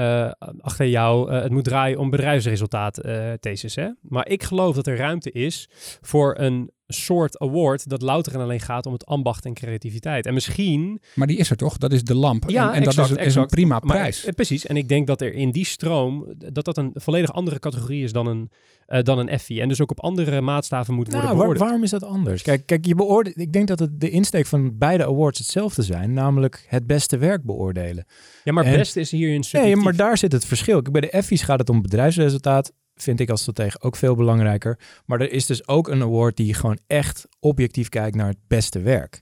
[0.00, 3.74] uh, achter jou, uh, het moet draaien om bedrijfsresultaat uh, thesis.
[3.74, 3.88] Hè?
[4.00, 5.68] Maar ik geloof dat er ruimte is
[6.00, 10.26] voor een soort award dat louter en alleen gaat om het ambacht en creativiteit.
[10.26, 11.00] En misschien...
[11.14, 11.78] Maar die is er toch?
[11.78, 12.50] Dat is de lamp.
[12.50, 14.24] Ja, en, en exact, dat is, is, een prima prijs.
[14.24, 14.66] Maar, precies.
[14.66, 18.12] En ik denk dat er in die stroom, dat dat een volledig andere categorie is
[18.12, 18.50] dan een,
[18.88, 19.60] uh, dan een Effie.
[19.60, 21.64] En dus ook op andere maatstaven moet worden nou, beoordeeld.
[21.64, 22.42] waarom is dat anders?
[22.42, 26.12] Kijk, kijk je beoordeelt, ik denk dat het de insteek van beide awards hetzelfde zijn.
[26.12, 28.04] Namelijk het beste werk beoordelen.
[28.44, 29.74] Ja, maar en, best is hier een subjectief.
[29.74, 30.82] Nee, maar daar zit het verschil.
[30.82, 34.78] Bij de Effies gaat het om bedrijfsresultaat vind ik als stratege ook veel belangrijker.
[35.06, 38.80] Maar er is dus ook een award die gewoon echt objectief kijkt naar het beste
[38.80, 39.20] werk.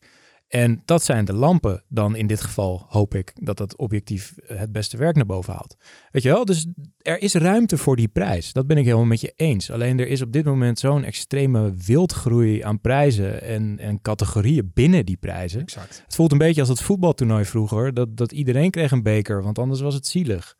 [0.48, 4.58] En dat zijn de lampen dan in dit geval, hoop ik, dat dat objectief eh,
[4.58, 5.76] het beste werk naar boven haalt.
[6.10, 6.66] Weet je wel, dus
[7.02, 8.52] er is ruimte voor die prijs.
[8.52, 9.70] Dat ben ik helemaal met je eens.
[9.70, 15.06] Alleen er is op dit moment zo'n extreme wildgroei aan prijzen en, en categorieën binnen
[15.06, 15.60] die prijzen.
[15.60, 16.02] Exact.
[16.04, 19.58] Het voelt een beetje als het voetbaltoernooi vroeger, dat, dat iedereen kreeg een beker, want
[19.58, 20.56] anders was het zielig.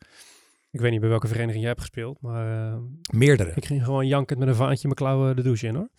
[0.71, 2.71] Ik weet niet bij welke vereniging jij hebt gespeeld, maar...
[2.71, 2.77] Uh,
[3.13, 3.51] Meerdere.
[3.55, 5.89] Ik ging gewoon jankend met een vaantje mijn klauwen de douche in, hoor.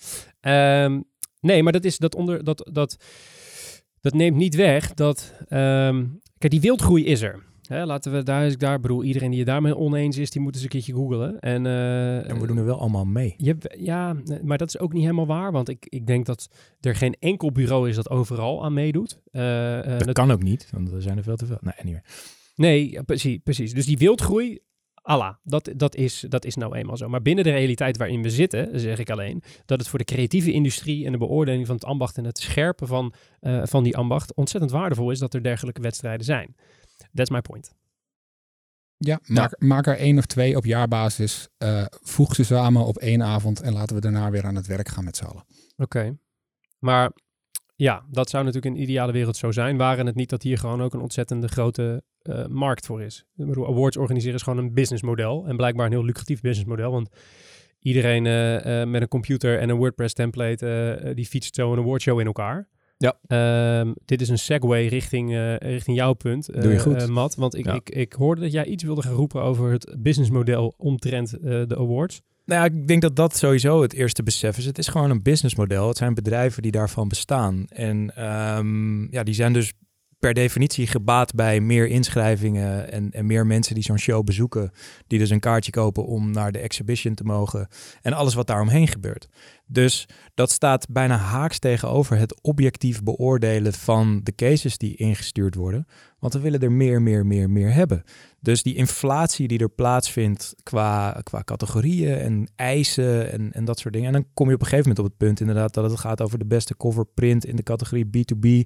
[0.53, 1.05] Um,
[1.41, 2.45] nee, maar dat is dat onder...
[2.45, 2.97] Dat, dat,
[4.01, 5.35] dat neemt niet weg dat...
[5.41, 7.49] Um, kijk, die wildgroei is er.
[7.71, 10.63] Hè, laten we daar, daar bedoel, iedereen die het daarmee oneens is, die moet eens
[10.63, 11.41] een keertje googlen.
[11.41, 13.35] En, uh, en we doen er wel allemaal mee.
[13.37, 16.49] Je, ja, maar dat is ook niet helemaal waar, want ik, ik denk dat
[16.81, 19.21] er geen enkel bureau is dat overal aan meedoet.
[19.33, 19.43] Uh,
[19.83, 21.59] dat, dat, kan ook niet, want er zijn er veel te veel.
[21.61, 22.05] Nee, niet meer.
[22.61, 23.73] Nee, precies, precies.
[23.75, 24.59] Dus die wildgroei,
[24.95, 27.09] Allah, dat, dat, is, dat is nou eenmaal zo.
[27.09, 30.53] Maar binnen de realiteit waarin we zitten, zeg ik alleen, dat het voor de creatieve
[30.53, 34.35] industrie en de beoordeling van het ambacht en het scherpen van, uh, van die ambacht
[34.35, 36.57] ontzettend waardevol is dat er dergelijke wedstrijden zijn.
[37.15, 37.75] That's my point.
[38.97, 41.49] Ja, maak, maak er één of twee op jaarbasis.
[41.59, 44.89] Uh, voeg ze samen op één avond en laten we daarna weer aan het werk
[44.89, 45.45] gaan met z'n allen.
[45.77, 45.83] Oké.
[45.83, 46.17] Okay.
[46.79, 47.13] Maar
[47.81, 49.77] ja, dat zou natuurlijk in een ideale wereld zo zijn.
[49.77, 53.25] Waren het niet dat hier gewoon ook een ontzettende grote uh, markt voor is.
[53.37, 55.47] Ik bedoel, awards organiseren is gewoon een businessmodel.
[55.47, 56.91] En blijkbaar een heel lucratief businessmodel.
[56.91, 57.09] Want
[57.79, 62.21] iedereen uh, uh, met een computer en een WordPress template, die fietst zo een awardshow
[62.21, 62.69] in elkaar.
[62.97, 63.81] Ja.
[63.81, 67.09] Um, dit is een segue richting, richting jouw punt, Doe je goed.
[67.09, 67.35] Matt.
[67.35, 67.75] Want ik, ja.
[67.75, 72.21] ik, ik hoorde dat jij iets wilde gaan roepen over het businessmodel omtrent de awards.
[72.51, 74.65] Nou ik denk dat dat sowieso het eerste besef is.
[74.65, 75.89] Het is gewoon een businessmodel.
[75.89, 77.67] Het zijn bedrijven die daarvan bestaan.
[77.69, 78.25] En
[78.57, 79.73] um, ja, die zijn dus
[80.19, 84.71] per definitie gebaat bij meer inschrijvingen en, en meer mensen die zo'n show bezoeken,
[85.07, 87.69] die dus een kaartje kopen om naar de exhibition te mogen
[88.03, 89.29] en alles wat daaromheen gebeurt.
[89.73, 95.87] Dus dat staat bijna haaks tegenover het objectief beoordelen van de cases die ingestuurd worden,
[96.19, 98.03] want we willen er meer, meer, meer, meer hebben.
[98.43, 103.95] Dus die inflatie die er plaatsvindt qua, qua categorieën en eisen en, en dat soort
[103.95, 104.07] dingen.
[104.07, 106.21] En dan kom je op een gegeven moment op het punt inderdaad dat het gaat
[106.21, 108.65] over de beste cover print in de categorie B2B uh,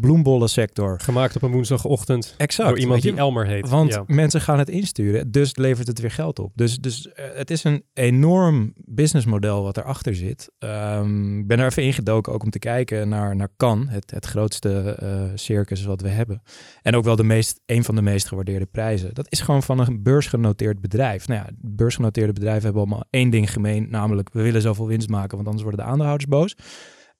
[0.00, 1.00] bloembollen sector.
[1.00, 3.68] Gemaakt op een woensdagochtend exact, door iemand die Elmer heet.
[3.68, 4.04] Want ja.
[4.06, 6.52] mensen gaan het insturen, dus levert het weer geld op.
[6.54, 10.33] Dus, dus uh, het is een enorm businessmodel wat erachter zit.
[10.42, 14.98] Ik ben er even ingedoken ook om te kijken naar, naar Cannes, het, het grootste
[15.02, 16.42] uh, circus wat we hebben.
[16.82, 19.14] En ook wel de meest, een van de meest gewaardeerde prijzen.
[19.14, 21.28] Dat is gewoon van een beursgenoteerd bedrijf.
[21.28, 25.36] Nou ja, beursgenoteerde bedrijven hebben allemaal één ding gemeen, namelijk we willen zoveel winst maken,
[25.36, 26.56] want anders worden de aandeelhouders boos.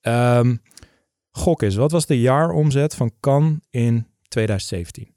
[0.02, 0.62] Um,
[1.30, 5.13] gok is, wat was de jaaromzet van Can in 2017?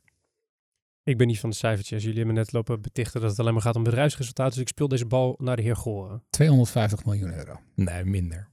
[1.08, 2.02] Ik ben niet van de cijfertjes.
[2.02, 4.52] Jullie hebben net lopen betichten dat het alleen maar gaat om bedrijfsresultaten.
[4.54, 6.24] Dus ik speel deze bal naar de heer Goren.
[6.30, 7.60] 250 miljoen euro.
[7.76, 8.48] Nee, minder.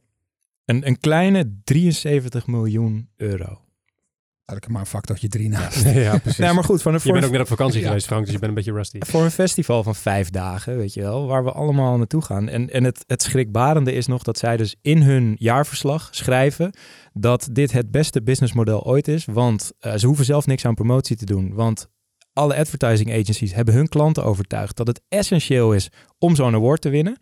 [0.64, 3.60] Een, een kleine 73 miljoen euro.
[4.44, 5.84] Had ik er maar een factortje drie naast.
[5.84, 6.38] ja, precies.
[6.38, 7.86] Nee, maar goed, van een, je bent ook net op vakantie Ja.
[7.86, 8.98] geweest, Frank, dus je bent een beetje rusty.
[9.00, 12.48] voor een festival van vijf dagen, weet je wel, waar we allemaal naartoe gaan.
[12.48, 16.74] En, en het, het schrikbarende is nog dat zij dus in hun jaarverslag schrijven
[17.12, 19.24] dat dit het beste businessmodel ooit is.
[19.24, 21.54] Want eh, ze hoeven zelf niks aan promotie te doen.
[21.54, 21.88] Want
[22.34, 26.88] alle advertising agencies hebben hun klanten overtuigd dat het essentieel is om zo'n award te
[26.88, 27.18] winnen.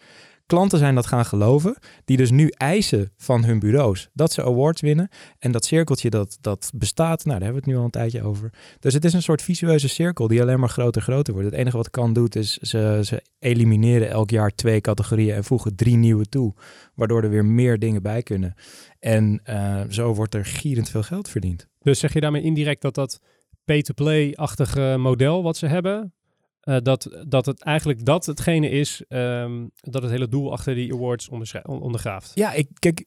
[0.47, 4.81] Klanten zijn dat gaan geloven, die dus nu eisen van hun bureaus dat ze awards
[4.81, 5.09] winnen.
[5.39, 8.23] En dat cirkeltje dat, dat bestaat, nou daar hebben we het nu al een tijdje
[8.23, 8.53] over.
[8.79, 11.51] Dus het is een soort visueuze cirkel die alleen maar groter en groter wordt.
[11.51, 15.77] Het enige wat kan doet is ze, ze elimineren elk jaar twee categorieën en voegen
[15.77, 16.55] drie nieuwe toe.
[16.95, 18.55] Waardoor er weer meer dingen bij kunnen.
[18.99, 21.67] En eh, zo wordt er gierend veel geld verdiend.
[21.79, 23.21] Dus zeg je daarmee indirect dat dat
[23.65, 26.15] pay-to-play-achtige model wat ze hebben,
[26.61, 30.95] eh, dat, dat het eigenlijk dat hetgene is ehm, dat het hele doel achter die
[30.95, 31.29] awards
[31.65, 32.31] ondergraaft?
[32.35, 33.05] Ja, ik, kijk,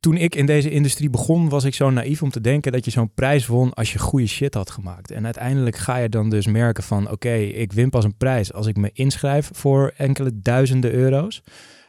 [0.00, 2.90] toen ik in deze industrie begon, was ik zo naïef om te denken dat je
[2.90, 5.10] zo'n prijs won als je goede shit had gemaakt.
[5.10, 8.66] En uiteindelijk ga je dan dus merken van, oké, ik win pas een prijs als
[8.66, 11.42] ik me inschrijf voor enkele duizenden euro's.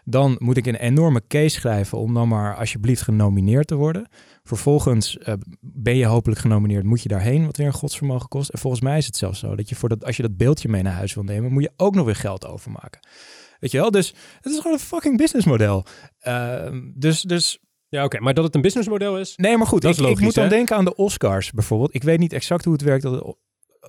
[0.08, 4.08] Dan moet ik een enorme case schrijven om dan maar alsjeblieft genomineerd te worden.
[4.44, 8.50] Vervolgens eh, ben je hopelijk genomineerd, moet je daarheen, wat weer een godsvermogen kost.
[8.50, 10.70] En volgens mij is het zelfs zo dat je voor dat, als je dat beeldje
[10.70, 13.00] mee naar huis wil nemen, moet je ook nog weer geld overmaken.
[13.60, 13.92] Weet je wel?
[13.92, 15.86] Dus het is gewoon een fucking businessmodel.
[16.20, 18.20] Ehm, dus, dus Ja, oké.
[18.20, 19.34] Maar dat het een businessmodel is?
[19.36, 20.50] Nee, maar goed, Dat ik, is logisch, ik moet dan hè?
[20.50, 21.96] denken aan de Oscars bijvoorbeeld.
[21.96, 23.08] Ik weet niet exact hoe het werkt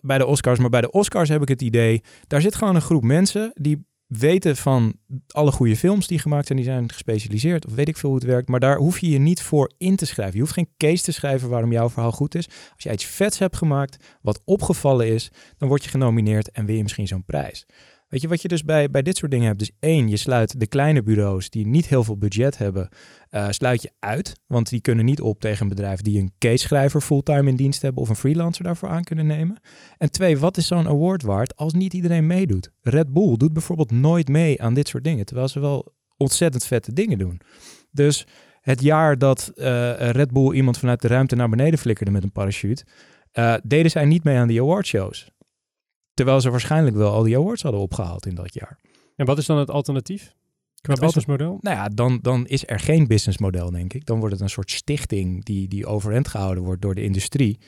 [0.01, 2.83] bij de Oscars, maar bij de Oscars heb ik het idee, daar zit gewoon een
[2.83, 4.95] groep mensen die weten van
[5.29, 8.29] alle goede films die gemaakt zijn, die zijn gespecialiseerd, of weet ik veel hoe het
[8.29, 10.35] werkt, maar daar hoef je je niet voor in te schrijven.
[10.35, 12.49] Je hoeft geen case te schrijven waarom jouw verhaal goed is.
[12.49, 16.77] Als jij iets vets hebt gemaakt, wat opgevallen is, dan word je genomineerd en win
[16.77, 17.67] je misschien zo'n prijs.
[18.09, 19.59] Weet je wat je dus bij, bij dit soort dingen hebt?
[19.59, 22.89] Dus één, je sluit de kleine bureaus die niet heel veel budget hebben,
[23.29, 24.41] eh, sluit je uit.
[24.47, 28.03] Want die kunnen niet op tegen een bedrijf die een case-schrijver fulltime in dienst hebben
[28.03, 29.61] of een freelancer daarvoor aan kunnen nemen.
[29.99, 32.71] En twee, wat is zo'n award waard als niet iedereen meedoet?
[32.81, 36.93] Red Bull doet bijvoorbeeld nooit mee aan dit soort dingen, terwijl ze wel ontzettend vette
[36.93, 37.41] dingen doen.
[37.91, 38.27] Dus
[38.61, 42.33] het jaar dat eh, Red Bull iemand vanuit de ruimte naar beneden flikkerde met een
[42.33, 42.85] parachute,
[43.33, 45.31] eh, deden zij niet mee aan die awardshows.
[46.17, 48.79] Terwijl ze waarschijnlijk wel al die awards hadden opgehaald in dat jaar.
[49.17, 50.35] En wat is dan het alternatief?
[50.81, 51.59] Qua Het businessmodel?
[51.61, 54.07] Nou ja, dan, dan is er geen businessmodel, denk ik.
[54.07, 57.59] Dan wordt het een soort stichting die, die overeind gehouden wordt door de industrie.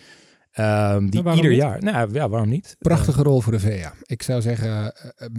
[0.50, 1.60] Ehm, die Nou, ieder niet?
[1.60, 1.82] jaar...
[1.82, 2.76] Nou ja, waarom niet?
[2.78, 3.94] Prachtige rol voor de VA.
[4.02, 5.30] Ik zou zeggen, eh, eh,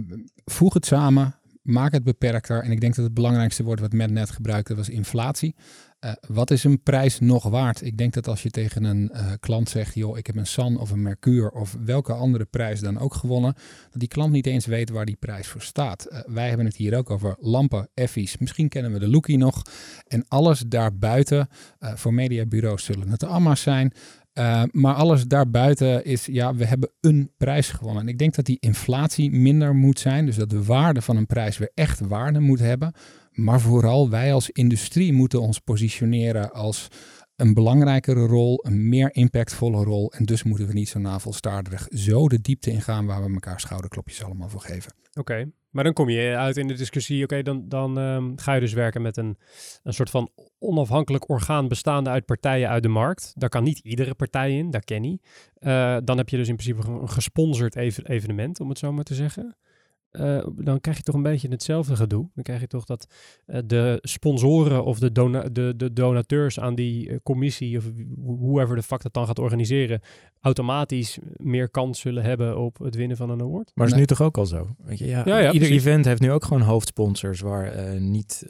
[0.44, 2.62] voeg het samen, maak het beperkter.
[2.62, 5.54] En ik denk dat het belangrijkste woord wat Matt net gebruikte was inflatie.
[6.00, 7.84] Eh, wat is een prijs nog waard?
[7.84, 10.78] Ik denk dat als je tegen een eh, klant zegt, joh, ik heb een San
[10.78, 13.54] of een Mercure of welke andere prijs dan ook gewonnen,
[13.90, 16.04] dat die klant niet eens weet waar die prijs voor staat.
[16.04, 18.38] Eh, wij hebben het hier ook over lampen, effies.
[18.38, 19.62] Misschien kennen we de Lookie nog.
[20.06, 23.92] En alles daarbuiten, voor mediabureaus zullen het AMA's zijn.
[24.72, 28.02] Maar alles daarbuiten is, ja, we hebben een prijs gewonnen.
[28.02, 30.26] En ik denk dat die inflatie minder moet zijn.
[30.26, 32.92] Dus dat de waarde van een prijs weer echt waarde moet hebben.
[33.30, 36.88] Maar vooral wij als industrie moeten ons positioneren als
[37.36, 40.12] een belangrijkere rol, een meer impactvolle rol.
[40.12, 44.24] En dus moeten we niet zo navelstaarderig zo de diepte ingaan waar we elkaar schouderklopjes
[44.24, 44.94] allemaal voor geven.
[45.14, 48.60] Oké, maar dan kom je uit in de discussie, oké, dan, dan ehm, ga je
[48.60, 49.38] dus werken met een,
[49.82, 53.32] een soort van onafhankelijk orgaan bestaande uit partijen uit de markt.
[53.34, 55.18] Daar kan niet iedere partij in, daar ken je.
[55.58, 59.04] Uh, dan heb je dus in principe een gesponsord even, evenement, om het zo maar
[59.04, 59.56] te zeggen.
[60.12, 62.28] Uh, dan krijg je toch een beetje hetzelfde gedoe.
[62.34, 63.06] Dan krijg je toch dat
[63.46, 67.84] uh, de sponsoren of de, dona de, de donateurs aan die uh, commissie of
[68.16, 70.00] whoever de fuck dat dan gaat organiseren,
[70.40, 73.70] automatisch meer kans zullen hebben op het winnen van een award.
[73.74, 74.68] Maar dat is nu toch ook al zo?
[74.78, 75.86] Weet je, ja, ja, ja, ieder precies.
[75.86, 78.44] event heeft nu ook gewoon hoofdsponsors waar eh, niet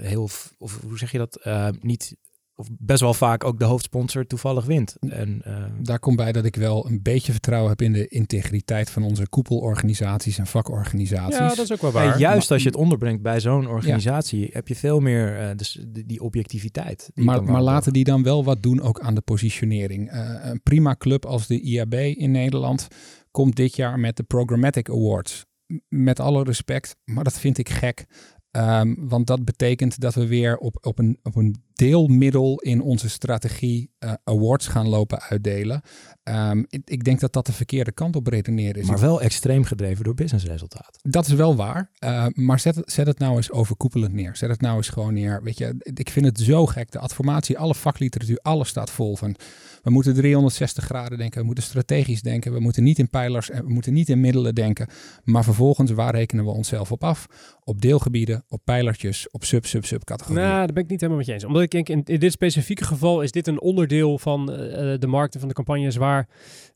[0.00, 2.16] heel, of hoe zeg je dat, eh, niet
[2.60, 4.96] of best wel vaak ook de hoofdsponsor toevallig wint.
[5.00, 8.90] En, uh, Daar komt bij dat ik wel een beetje vertrouwen heb in de integriteit
[8.90, 11.38] van onze koepelorganisaties en vakorganisaties.
[11.38, 12.18] Ja, dat is ook wel waar.
[12.18, 14.48] Juist maar, als je het onderbrengt bij zo'n organisatie, ja.
[14.52, 17.10] heb je veel meer uh, dus die, die objectiviteit.
[17.14, 20.12] Die maar, maar laten die dan wel wat doen ook aan de positionering.
[20.12, 22.88] Uh, een prima club als de IAB in Nederland
[23.30, 25.46] komt dit jaar met de Programmatic Awards.
[25.88, 28.06] Met alle respect, maar dat vind ik gek.
[28.52, 33.08] Um, want dat betekent dat we weer op, op, een, op een deelmiddel in onze
[33.08, 35.82] strategie uh, awards gaan lopen uitdelen.
[36.24, 38.88] Um, ik, ik, denk dat dat de verkeerde kant op redeneren is.
[38.88, 40.98] Maar wel extreem gedreven door businessresultaat.
[41.02, 41.90] Dat is wel waar.
[42.04, 44.36] Uh, maar zet, zet het nou eens overkoepelend neer.
[44.36, 45.42] Zet het nou eens gewoon neer.
[45.42, 46.90] Weet je, ik vind het zo gek.
[46.90, 49.36] De adformatie, alle vakliteratuur, alles staat vol van.
[49.82, 51.40] We moeten 360 graden denken.
[51.40, 52.52] We moeten strategisch denken.
[52.52, 54.88] We moeten niet in pijlers en we moeten niet in middelen denken.
[55.24, 57.26] Maar vervolgens, waar rekenen we onszelf op af?
[57.64, 60.08] Op deelgebieden, op pijlertjes, op sub-sub-sub.
[60.08, 61.44] Nou, daar ben ik niet helemaal met je eens.
[61.44, 65.06] Omdat ik denk in, in dit specifieke geval is dit een onderdeel van eh, de
[65.06, 66.28] markten van de campagnes waar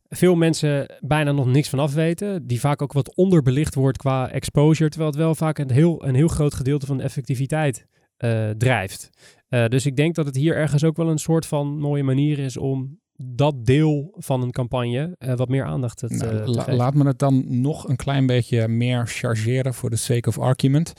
[0.09, 2.47] veel mensen bijna nog niks van af weten.
[2.47, 4.91] Die vaak ook wat onderbelicht wordt qua exposure.
[4.91, 7.87] Terwijl het wel vaak een heel, een heel groot gedeelte van de effectiviteit
[8.17, 9.11] eh, drijft.
[9.55, 12.39] Eh, dus ik denk dat het hier ergens ook wel een soort van mooie manier
[12.39, 16.63] is om dat deel van een campagne eh, wat meer aandacht te, Nou, te la-
[16.63, 16.77] geven.
[16.77, 20.93] laat me het dan nog een klein beetje meer chargeren voor de sake of argument.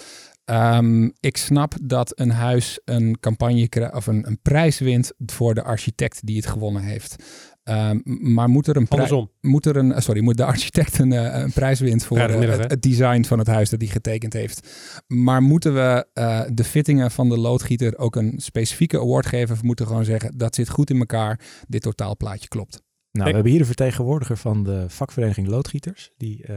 [0.46, 5.64] Ehm, ik snap dat een huis een campagne of een, een prijs wint voor de
[5.64, 7.16] architect die het gewonnen heeft.
[7.64, 8.00] Ehm,
[8.34, 9.32] maar moet er een prijs Andersom.
[9.42, 12.40] moet er een, eh, sorry, moet de architect een, eh, een prijs wint voor eh,
[12.70, 14.70] het, design van het huis dat hij getekend heeft.
[15.08, 19.56] Maar moeten we eh, de fittingen van de loodgieter ook een specifieke award geven?
[19.56, 22.72] Of moeten we gewoon zeggen, dat zit goed in elkaar, dit totaalplaatje klopt.
[22.72, 22.82] Nou,
[23.12, 26.12] Ik- we hebben hier de vertegenwoordiger van de vakvereniging Loodgieters.
[26.18, 26.56] Die, eh,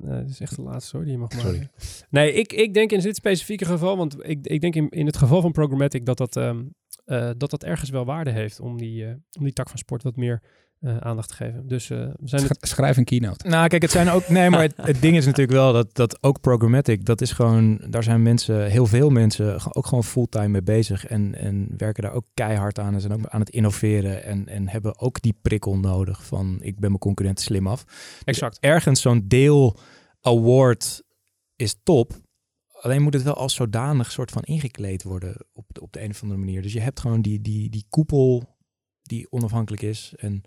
[0.00, 1.50] Nee, dat is echt de laatste hoor, die je mag Sorry.
[1.50, 1.70] maken.
[2.10, 5.16] Nee, ik, ik denk in dit specifieke geval, want ik, ik denk in, in het
[5.16, 6.64] geval van programmatic dat dat, ehm,
[7.04, 10.02] eh, dat dat ergens wel waarde heeft om die, eh, om die tak van sport
[10.02, 10.42] wat meer
[10.84, 11.68] eh, aandacht te geven.
[11.68, 12.56] Dus eh, we zijn het...
[12.60, 13.48] Sch- Schrijf een keynote.
[13.48, 14.28] Nou, kijk, het zijn ook.
[14.28, 17.80] Nee, maar het, het ding is natuurlijk wel dat, dat ook programmatic, dat is gewoon.
[17.88, 21.06] Daar zijn mensen, heel veel mensen, ook gewoon fulltime mee bezig.
[21.06, 22.94] En, en werken daar ook keihard aan.
[22.94, 24.24] En zijn ook aan het innoveren.
[24.24, 27.84] En, en hebben ook die prikkel nodig van: ik ben mijn concurrent slim af.
[27.84, 28.58] Dus Exact.
[28.60, 29.76] ergens zo'n deel
[30.20, 31.02] award
[31.56, 32.12] is top.
[32.80, 36.10] Alleen moet het wel als zodanig soort van ingekleed worden op de, op de een
[36.10, 36.62] of andere manier.
[36.62, 38.53] Dus je hebt gewoon die, die, die koepel
[39.04, 40.14] die onafhankelijk is.
[40.16, 40.42] En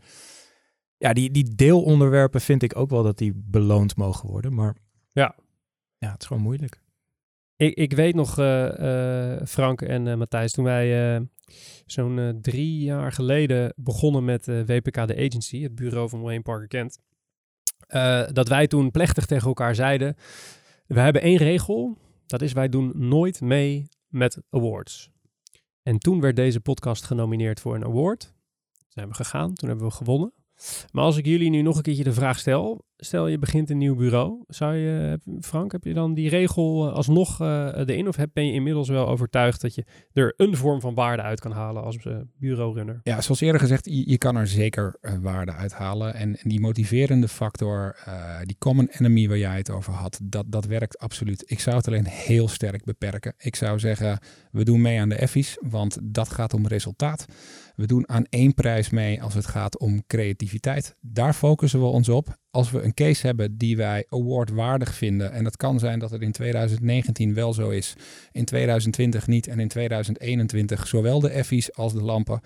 [0.98, 4.54] ja, die, die deelonderwerpen vind ik ook wel dat die beloond mogen worden.
[4.54, 4.76] Maar
[5.12, 5.36] Ja.
[5.98, 6.82] ja, het is gewoon moeilijk.
[7.56, 11.28] Ik, ik weet nog, eh, eh, Frank en eh, Matthijs, toen wij
[11.86, 17.00] zo'n drie jaar geleden begonnen met WPK de Agency, het bureau van Wayne Parker Kent,
[18.34, 20.16] dat wij toen plechtig tegen elkaar zeiden,
[20.88, 25.12] we hebben één regel, dat is wij doen nooit mee met awards.
[25.84, 28.36] En toen werd deze podcast genomineerd voor een award.
[28.98, 30.34] Zijn we gegaan, toen hebben we gewonnen.
[30.92, 33.78] Maar als ik jullie nu nog een keertje de vraag stel, stel je begint een
[33.78, 38.16] nieuw bureau, zou je, Frank, heb je dan die regel eh, alsnog eh, erin of
[38.16, 41.52] heb, ben je inmiddels wel overtuigd dat je er een vorm van waarde uit kan
[41.52, 43.00] halen als uh, bureaurunner?
[43.04, 46.14] Ja, zoals eerder gezegd, je, kan er zeker eh, waarde uithalen.
[46.14, 50.46] En, en die motiverende factor, eh, die common enemy waar jij het over had, dat,
[50.48, 51.44] dat werkt absoluut.
[51.46, 53.34] Ik zou het alleen heel sterk beperken.
[53.38, 54.20] Ik zou zeggen,
[54.52, 57.26] we doen mee aan de effies, want dat gaat om resultaat.
[57.76, 60.96] We doen aan één prijs mee als het gaat om creativiteit.
[61.02, 62.38] Daar focussen we ons op.
[62.58, 66.22] Als we een case hebben die wij awardwaardig vinden, en dat kan zijn dat het
[66.22, 67.96] in 2019 wel zo is,
[68.32, 72.42] in 2020 niet en in 2021 zowel de effies als de lampen,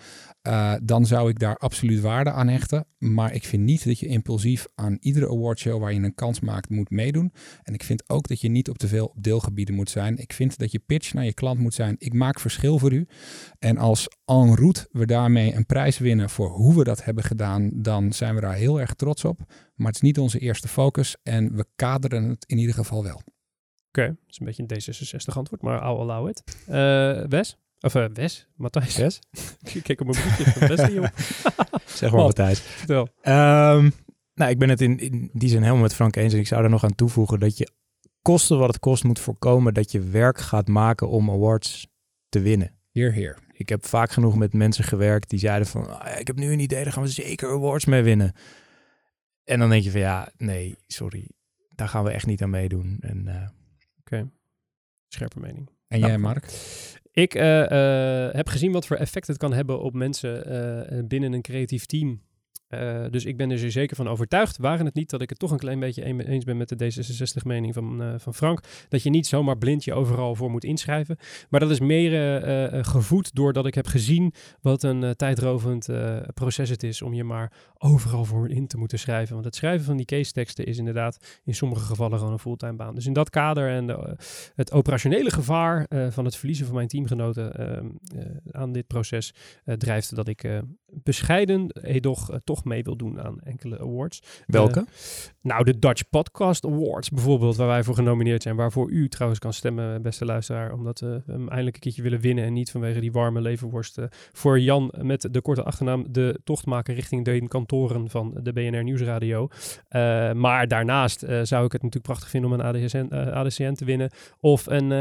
[0.48, 2.86] uh, dan zou ik daar absoluut waarde aan hechten.
[2.98, 6.70] Maar ik vind niet dat je impulsief aan iedere awardshow waar je een kans maakt
[6.70, 7.34] moet meedoen.
[7.64, 10.18] En ik vind ook dat je niet op te veel deelgebieden moet zijn.
[10.18, 11.96] Ik vind dat je pitch naar je klant moet zijn.
[11.98, 13.08] Ik maak verschil voor u.
[13.60, 17.70] En als en route we daarmee een prijs winnen voor hoe we dat hebben gedaan,
[17.74, 19.40] dan zijn we daar heel erg trots op.
[19.74, 23.16] Maar het is niet onze eerste focus en we kaderen het in ieder geval wel.
[23.16, 23.24] Oké,
[23.88, 26.44] okay, dat is een beetje een D66 antwoord, maar I'll allow it.
[26.70, 27.58] Uh, Wes?
[27.80, 28.48] Of uh, Wes?
[28.56, 28.98] Matthijs?
[28.98, 29.20] Wes?
[29.74, 30.80] ik kijk op mijn boekje van Wes
[32.00, 32.60] zeg maar Matthijs.
[32.60, 33.08] Vertel.
[33.24, 33.94] Um,
[34.34, 36.34] nou, ik ben het in, in die zin helemaal met Frank eens.
[36.34, 37.72] En ik zou er nog aan toevoegen dat je
[38.22, 41.88] kosten wat het kost moet voorkomen dat je werk gaat maken om awards
[42.30, 42.72] te winnen.
[42.92, 43.38] Hier, hier.
[43.52, 46.60] Ik heb vaak genoeg met mensen gewerkt die zeiden van, ah, ik heb nu een
[46.60, 48.34] idee, daar gaan we zeker awards mee winnen.
[49.44, 51.30] En dan denk je van, ja, nee, sorry,
[51.76, 52.98] daar gaan we echt niet aan meedoen.
[53.00, 53.52] En, uh, Oké,
[54.00, 54.30] okay.
[55.08, 55.70] scherpe mening.
[55.88, 56.46] En jij, Mark?
[57.12, 60.52] Ik uh, uh, heb gezien wat voor effect het kan hebben op mensen
[60.94, 62.22] uh, binnen een creatief team.
[62.74, 64.58] Uh, dus ik ben er zeer zeker van overtuigd.
[64.58, 66.92] Waren het niet dat ik het toch een klein beetje een, eens ben met de
[66.92, 68.60] D66-mening van, uh, van Frank.
[68.90, 71.18] Dat je niet zomaar blind je overal voor moet inschrijven.
[71.50, 72.12] Maar dat is meer
[72.74, 75.90] uh, gevoed doordat ik heb gezien wat een tijdrovend
[76.34, 79.34] proces het is om je maar overal voor in te moeten schrijven.
[79.34, 82.76] Want het schrijven van die case teksten is inderdaad in sommige gevallen gewoon een fulltime
[82.76, 82.96] baan.
[82.96, 84.18] Dus in dat kader en de,
[84.56, 87.90] het operationele gevaar van het verliezen van mijn teamgenoten ehm,
[88.52, 89.34] aan dit proces
[89.78, 94.22] drijft dat ik bescheiden, edoch toch mee wil doen aan enkele awards.
[94.46, 94.86] Welke?
[95.42, 98.56] Nou, de Dutch Podcast Awards bijvoorbeeld, waar wij voor genomineerd zijn.
[98.56, 100.74] Waarvoor u trouwens kan stemmen, beste luisteraar.
[100.74, 102.44] Omdat we hem eindelijk een keertje willen winnen.
[102.44, 104.00] En niet vanwege die warme leverworst.
[104.32, 107.32] Voor Jan met de korte achternaam de tocht maken richting de
[108.10, 109.48] van de BNR Nieuwsradio.
[109.90, 114.12] Uh, maar daarnaast zou ik het natuurlijk prachtig vinden om een ADSN, ADCN te winnen.
[114.40, 114.92] Of, een,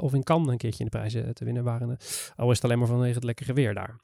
[0.00, 1.64] of in Cannes een keertje in de prijzen te winnen.
[1.64, 1.96] Waren,
[2.36, 4.00] al is het alleen maar vanwege het lekkere weer daar.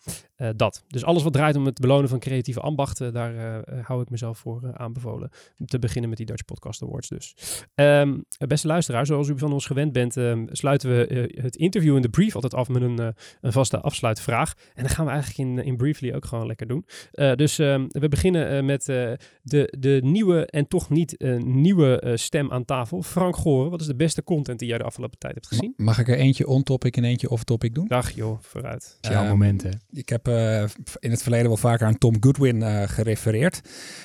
[0.57, 0.85] dat.
[0.89, 4.03] Dus alles wat draait om het belonen van creatieve ambacht, eh, daar eh, eh, hou
[4.03, 5.31] ik mezelf voor eh, aanbevolen.
[5.65, 7.35] Te beginnen met die Dutch Podcast Awards dus.
[7.75, 11.97] Ehm, beste luisteraar, zoals u van ons gewend bent, ehm, sluiten we eh, het interview
[11.97, 13.09] in de brief altijd af met een, eh,
[13.41, 14.55] een vaste afsluitvraag.
[14.75, 16.87] En dat gaan we eigenlijk in, in Briefly ook gewoon lekker doen.
[17.13, 19.13] Eh, dus ehm, we beginnen eh, met eh,
[19.43, 23.03] de, de nieuwe en toch niet eh, nieuwe eh, stem aan tafel.
[23.03, 25.73] Frank Goren, wat is de beste content die jij de afgelopen tijd hebt gezien?
[25.77, 27.87] Mag ik er eentje on-topic en eentje off-topic doen?
[27.89, 28.99] Dag joh, vooruit.
[29.01, 29.71] Jouw Ehm, moment, hè?
[29.91, 30.63] Ik heb eh,
[30.99, 33.61] in het verleden wel vaker aan Tom Goodwin eh, gerefereerd.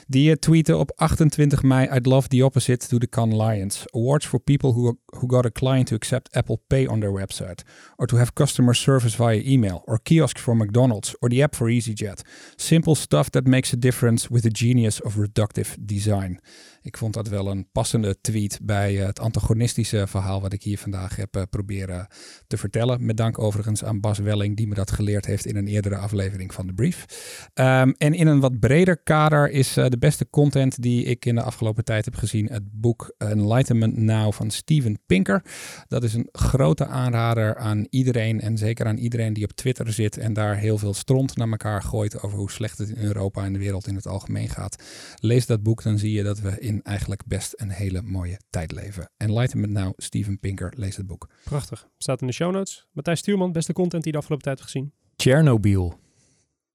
[0.08, 3.84] Die uh, tweette op 28 mei: I'd love the opposite to the Cannes Lions.
[3.92, 7.64] Awards for people who, who got a client to accept Apple Pay on their website.
[7.96, 9.82] Or to have customer service via email.
[9.86, 11.16] Or kiosks for McDonald's.
[11.20, 12.22] Or the app for EasyJet.
[12.56, 16.42] Simple stuff that makes a difference with the genius of reductive design.
[16.84, 20.78] Ik vond dat wel een passende tweet bij eh, het antagonistische verhaal wat ik hier
[20.78, 22.08] vandaag heb eh, proberen
[22.48, 23.06] te vertellen.
[23.06, 26.54] Met dank overigens aan Bas Welling, die me dat geleerd heeft in een eerdere aflevering
[26.54, 27.06] van de brief.
[27.54, 31.36] Ehm, en in een wat breder kader is eh, de beste content die ik in
[31.36, 35.44] de afgelopen tijd heb gezien het boek Enlightenment Now van Steven Pinker.
[35.88, 40.18] Dat is een grote aanrader aan iedereen en zeker aan iedereen die op Twitter zit
[40.18, 43.54] en daar heel veel stront naar elkaar gooit over hoe slecht het in Europa en
[43.54, 44.84] de wereld in het algemeen gaat.
[45.20, 49.10] Lees dat boek, dan zie je dat we eigenlijk best een hele mooie tijd leven.
[49.18, 51.30] Enlightenment Now, Steven Pinker, lees het boek.
[51.44, 51.88] Prachtig.
[51.98, 52.88] Staat in de show notes.
[52.92, 54.94] Matthijs Stuurman, beste content die je de afgelopen tijd hebt gezien.
[55.16, 56.02] Chernobyl.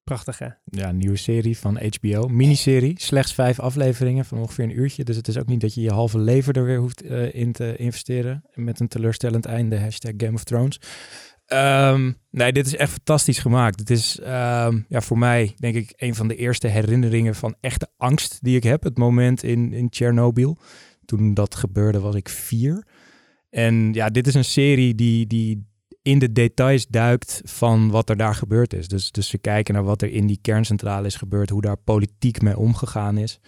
[0.09, 0.49] Prachtig hè?
[0.65, 2.29] Ja, een nieuwe serie van HBO.
[2.29, 3.01] Miniserie.
[3.01, 5.05] Slechts vijf afleveringen van ongeveer een uurtje.
[5.05, 7.53] Dus het is ook niet dat je je halve leven er weer hoeft eh, in
[7.53, 8.45] te investeren.
[8.55, 9.79] Met een teleurstellend einde.
[9.79, 10.81] Hashtag Game of Thrones.
[11.49, 13.81] Ehm, nee, dit is echt fantastisch gemaakt.
[13.81, 17.89] Het is ehm, ja, voor mij, denk ik, een van de eerste herinneringen van echte
[17.97, 18.83] angst die ik heb.
[18.83, 20.59] Het moment in, in Chernobyl.
[21.05, 22.87] Toen dat gebeurde was ik vier.
[23.51, 25.67] En ja, dit is een serie die, die
[26.03, 28.89] in de details duikt van wat er daar gebeurd is.
[28.89, 32.43] Dus, dus we kijken naar wat er in die kerncentrale is gebeurd, hoe daar politiek
[32.43, 33.41] mee omgegaan is.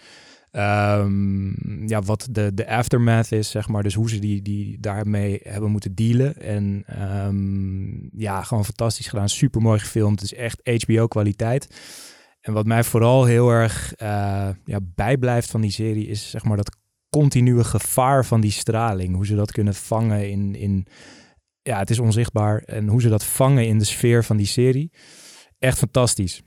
[0.51, 3.83] Ehm, ja, wat de, de aftermath is, zeg maar.
[3.83, 6.35] Dus hoe ze die, die daarmee hebben moeten dealen.
[6.35, 9.29] En ehm, ja, gewoon fantastisch gedaan.
[9.29, 10.21] Super mooi gefilmd.
[10.21, 11.67] Het is echt HBO-kwaliteit.
[12.41, 16.57] En wat mij vooral heel erg eh, ja, bijblijft van die serie is zeg maar
[16.57, 16.77] dat
[17.09, 19.15] continue gevaar van die straling.
[19.15, 20.87] Hoe ze dat kunnen vangen in, in
[21.61, 22.61] ja, het is onzichtbaar.
[22.61, 24.91] En hoe ze dat vangen in de sfeer van die serie.
[25.59, 26.41] Echt fantastisch.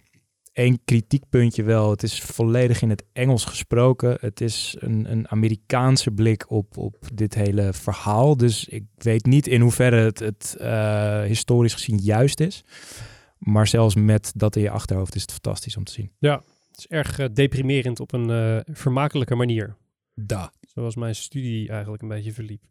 [0.54, 1.90] Eén kritiekpuntje wel.
[1.90, 4.16] Het is volledig in het Engels gesproken.
[4.20, 8.36] Het is een, een Amerikaanse blik op, op dit hele verhaal.
[8.36, 12.64] Dus ik weet niet in hoeverre het, het uh, historisch gezien juist is.
[13.38, 16.10] Maar zelfs met dat in je achterhoofd is het fantastisch om te zien.
[16.18, 19.76] Ja, het is erg uh, deprimerend op een uh, vermakelijke manier.
[20.14, 20.52] Da.
[20.74, 22.62] Zoals mijn studie eigenlijk een beetje verliep.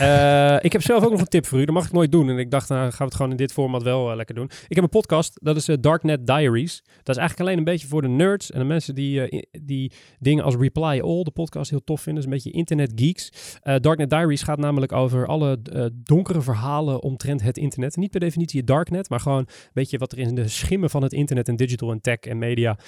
[0.00, 1.64] uh, ik heb zelf ook nog een tip voor u.
[1.64, 2.28] Dat mag ik nooit doen.
[2.28, 4.50] En ik dacht, nou gaan we het gewoon in dit format wel uh, lekker doen.
[4.68, 5.38] Ik heb een podcast.
[5.42, 6.82] Dat is uh, Darknet Diaries.
[6.84, 8.50] Dat is eigenlijk alleen een beetje voor de nerds.
[8.50, 12.22] En de mensen die, die dingen als Reply All, de podcast, heel tof vinden.
[12.22, 13.58] Dat is een beetje internet geeks.
[13.80, 15.58] Darknet Diaries gaat namelijk over alle
[15.94, 17.96] donkere verhalen omtrent het internet.
[17.96, 21.02] Niet per definitie het darknet, maar gewoon een beetje wat er in de schimmen van
[21.02, 22.78] het internet en digital en tech en media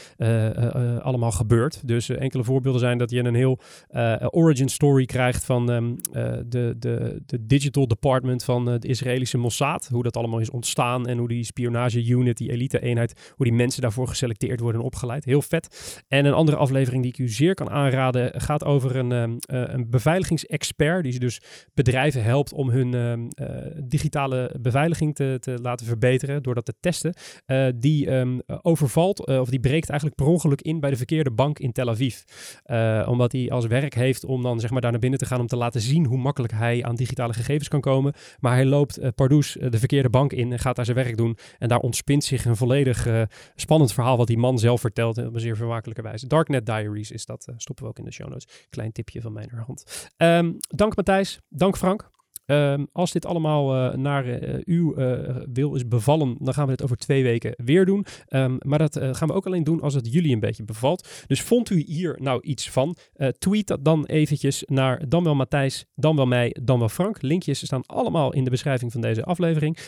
[1.03, 1.89] allemaal gebeurt.
[1.89, 3.61] Dus enkele voorbeelden zijn dat je een heel
[4.31, 9.39] origin story krijgt van um, uh, de, de, de digital department van uh, de Israëlische
[9.39, 9.89] Mossad.
[9.93, 13.55] Hoe dat allemaal is ontstaan en hoe die spionage unit, die elite eenheid, hoe die
[13.55, 15.25] mensen daarvoor geselecteerd worden en opgeleid.
[15.25, 16.03] Heel vet.
[16.09, 19.37] En een andere aflevering die ik u zeer kan aanraden gaat over een, um, uh,
[19.49, 21.41] een beveiligingsexpert die dus
[21.75, 23.29] bedrijven helpt om hun um,
[23.89, 27.15] digitale beveiliging te, te, laten verbeteren door dat te testen.
[27.77, 28.09] die
[28.63, 32.23] overvalt of die breekt eigenlijk per ongeluk in bij de verkeerde bank in Tel Aviv.
[33.07, 35.47] omdat hij als werk heeft om dan zeg maar daar naar binnen te gaan om
[35.47, 38.15] te laten zien hoe makkelijk hij aan digitale gegevens kan komen.
[38.41, 41.17] Maar hij loopt uh, pardoes uh, de verkeerde bank in en gaat daar zijn werk
[41.17, 41.39] doen.
[41.59, 43.23] En daar ontspint zich een volledig uh,
[43.55, 46.27] spannend verhaal wat die man zelf vertelt op een zeer vermakelijke wijze.
[46.27, 48.67] Darknet Diaries is dat, stoppen we ook in de show notes.
[48.71, 50.11] Klein tipje van mijn hand.
[50.17, 52.16] Um, dank Matthijs, dank Frank.
[52.47, 56.71] Um, als dit allemaal uh, naar uh, uw uh, wil is bevallen, dan gaan we
[56.71, 58.07] dit over twee weken weer doen.
[58.29, 61.25] Um, maar dat gaan we ook alleen doen als het jullie een beetje bevalt.
[61.27, 62.97] Dus vond u hier nou iets van?
[63.39, 67.23] tweet dat dan eventjes naar dan wel Matthijs, dan wel mij, dan wel Frank.
[67.23, 69.79] Linkjes staan allemaal in de beschrijving van deze aflevering.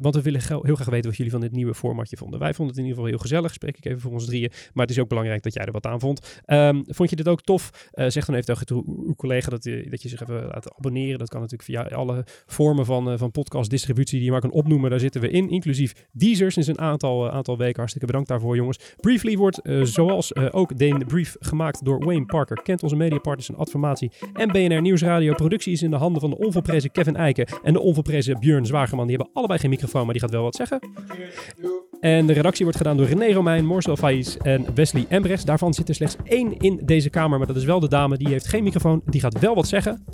[0.00, 2.40] want we willen heel graag weten wat jullie van dit nieuwe formatje vonden.
[2.40, 4.50] Wij vonden het in ieder geval heel gezellig, spreek ik even voor ons drieën.
[4.72, 6.42] Maar het is ook belangrijk dat jij er wat aan vond.
[6.46, 7.90] Um, vond je dit ook tof?
[7.92, 11.18] zeg dan even tegen uw collega dat, je, dat je zich even laat abonneren.
[11.18, 14.50] Dat kan natuurlijk via alle vormen van, uh, van podcast distributie die je maar kan
[14.50, 14.90] opnoemen.
[14.90, 17.76] Daar zitten we in, inclusief Deezer sinds een aantal, uh, aantal weken.
[17.76, 18.78] Hartstikke bedankt daarvoor jongens.
[19.00, 22.62] Briefly wordt uh, zoals ook de brief gemaakt door Wayne Parker.
[22.62, 25.34] Kent onze mediapartners en Adformatie en BNR Nieuwsradio.
[25.34, 29.06] Productie is in de handen van de onvolprezen Kevin Eiken en de onvolprezen Björn Zwageman.
[29.06, 30.80] Die hebben allebei geen microfoon, maar die gaat wel wat zeggen.
[32.00, 35.44] En de redactie wordt gedaan door René Romein, Marcel Faiz en Wesley Embrechts.
[35.44, 38.16] Daarvan zit er slechts één in deze kamer, maar dat is wel de dame.
[38.16, 40.04] Die heeft geen microfoon, die gaat wel wat zeggen.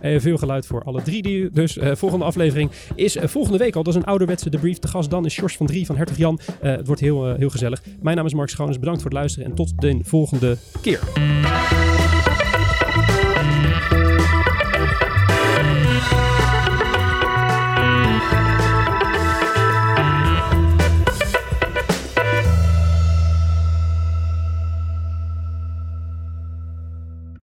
[0.00, 1.22] Eh, veel geluid voor alle drie.
[1.22, 3.82] Die, dus eh, volgende aflevering is eh, volgende week al.
[3.82, 4.78] Dat is een ouderwetse debrief.
[4.78, 6.40] De gast dan is Sjors van Drie van Hertog Jan.
[6.60, 7.82] Eh, het wordt heel, heel gezellig.
[8.00, 8.78] Mijn naam is Mark Schoones.
[8.78, 11.00] Bedankt voor het luisteren en tot de volgende keer.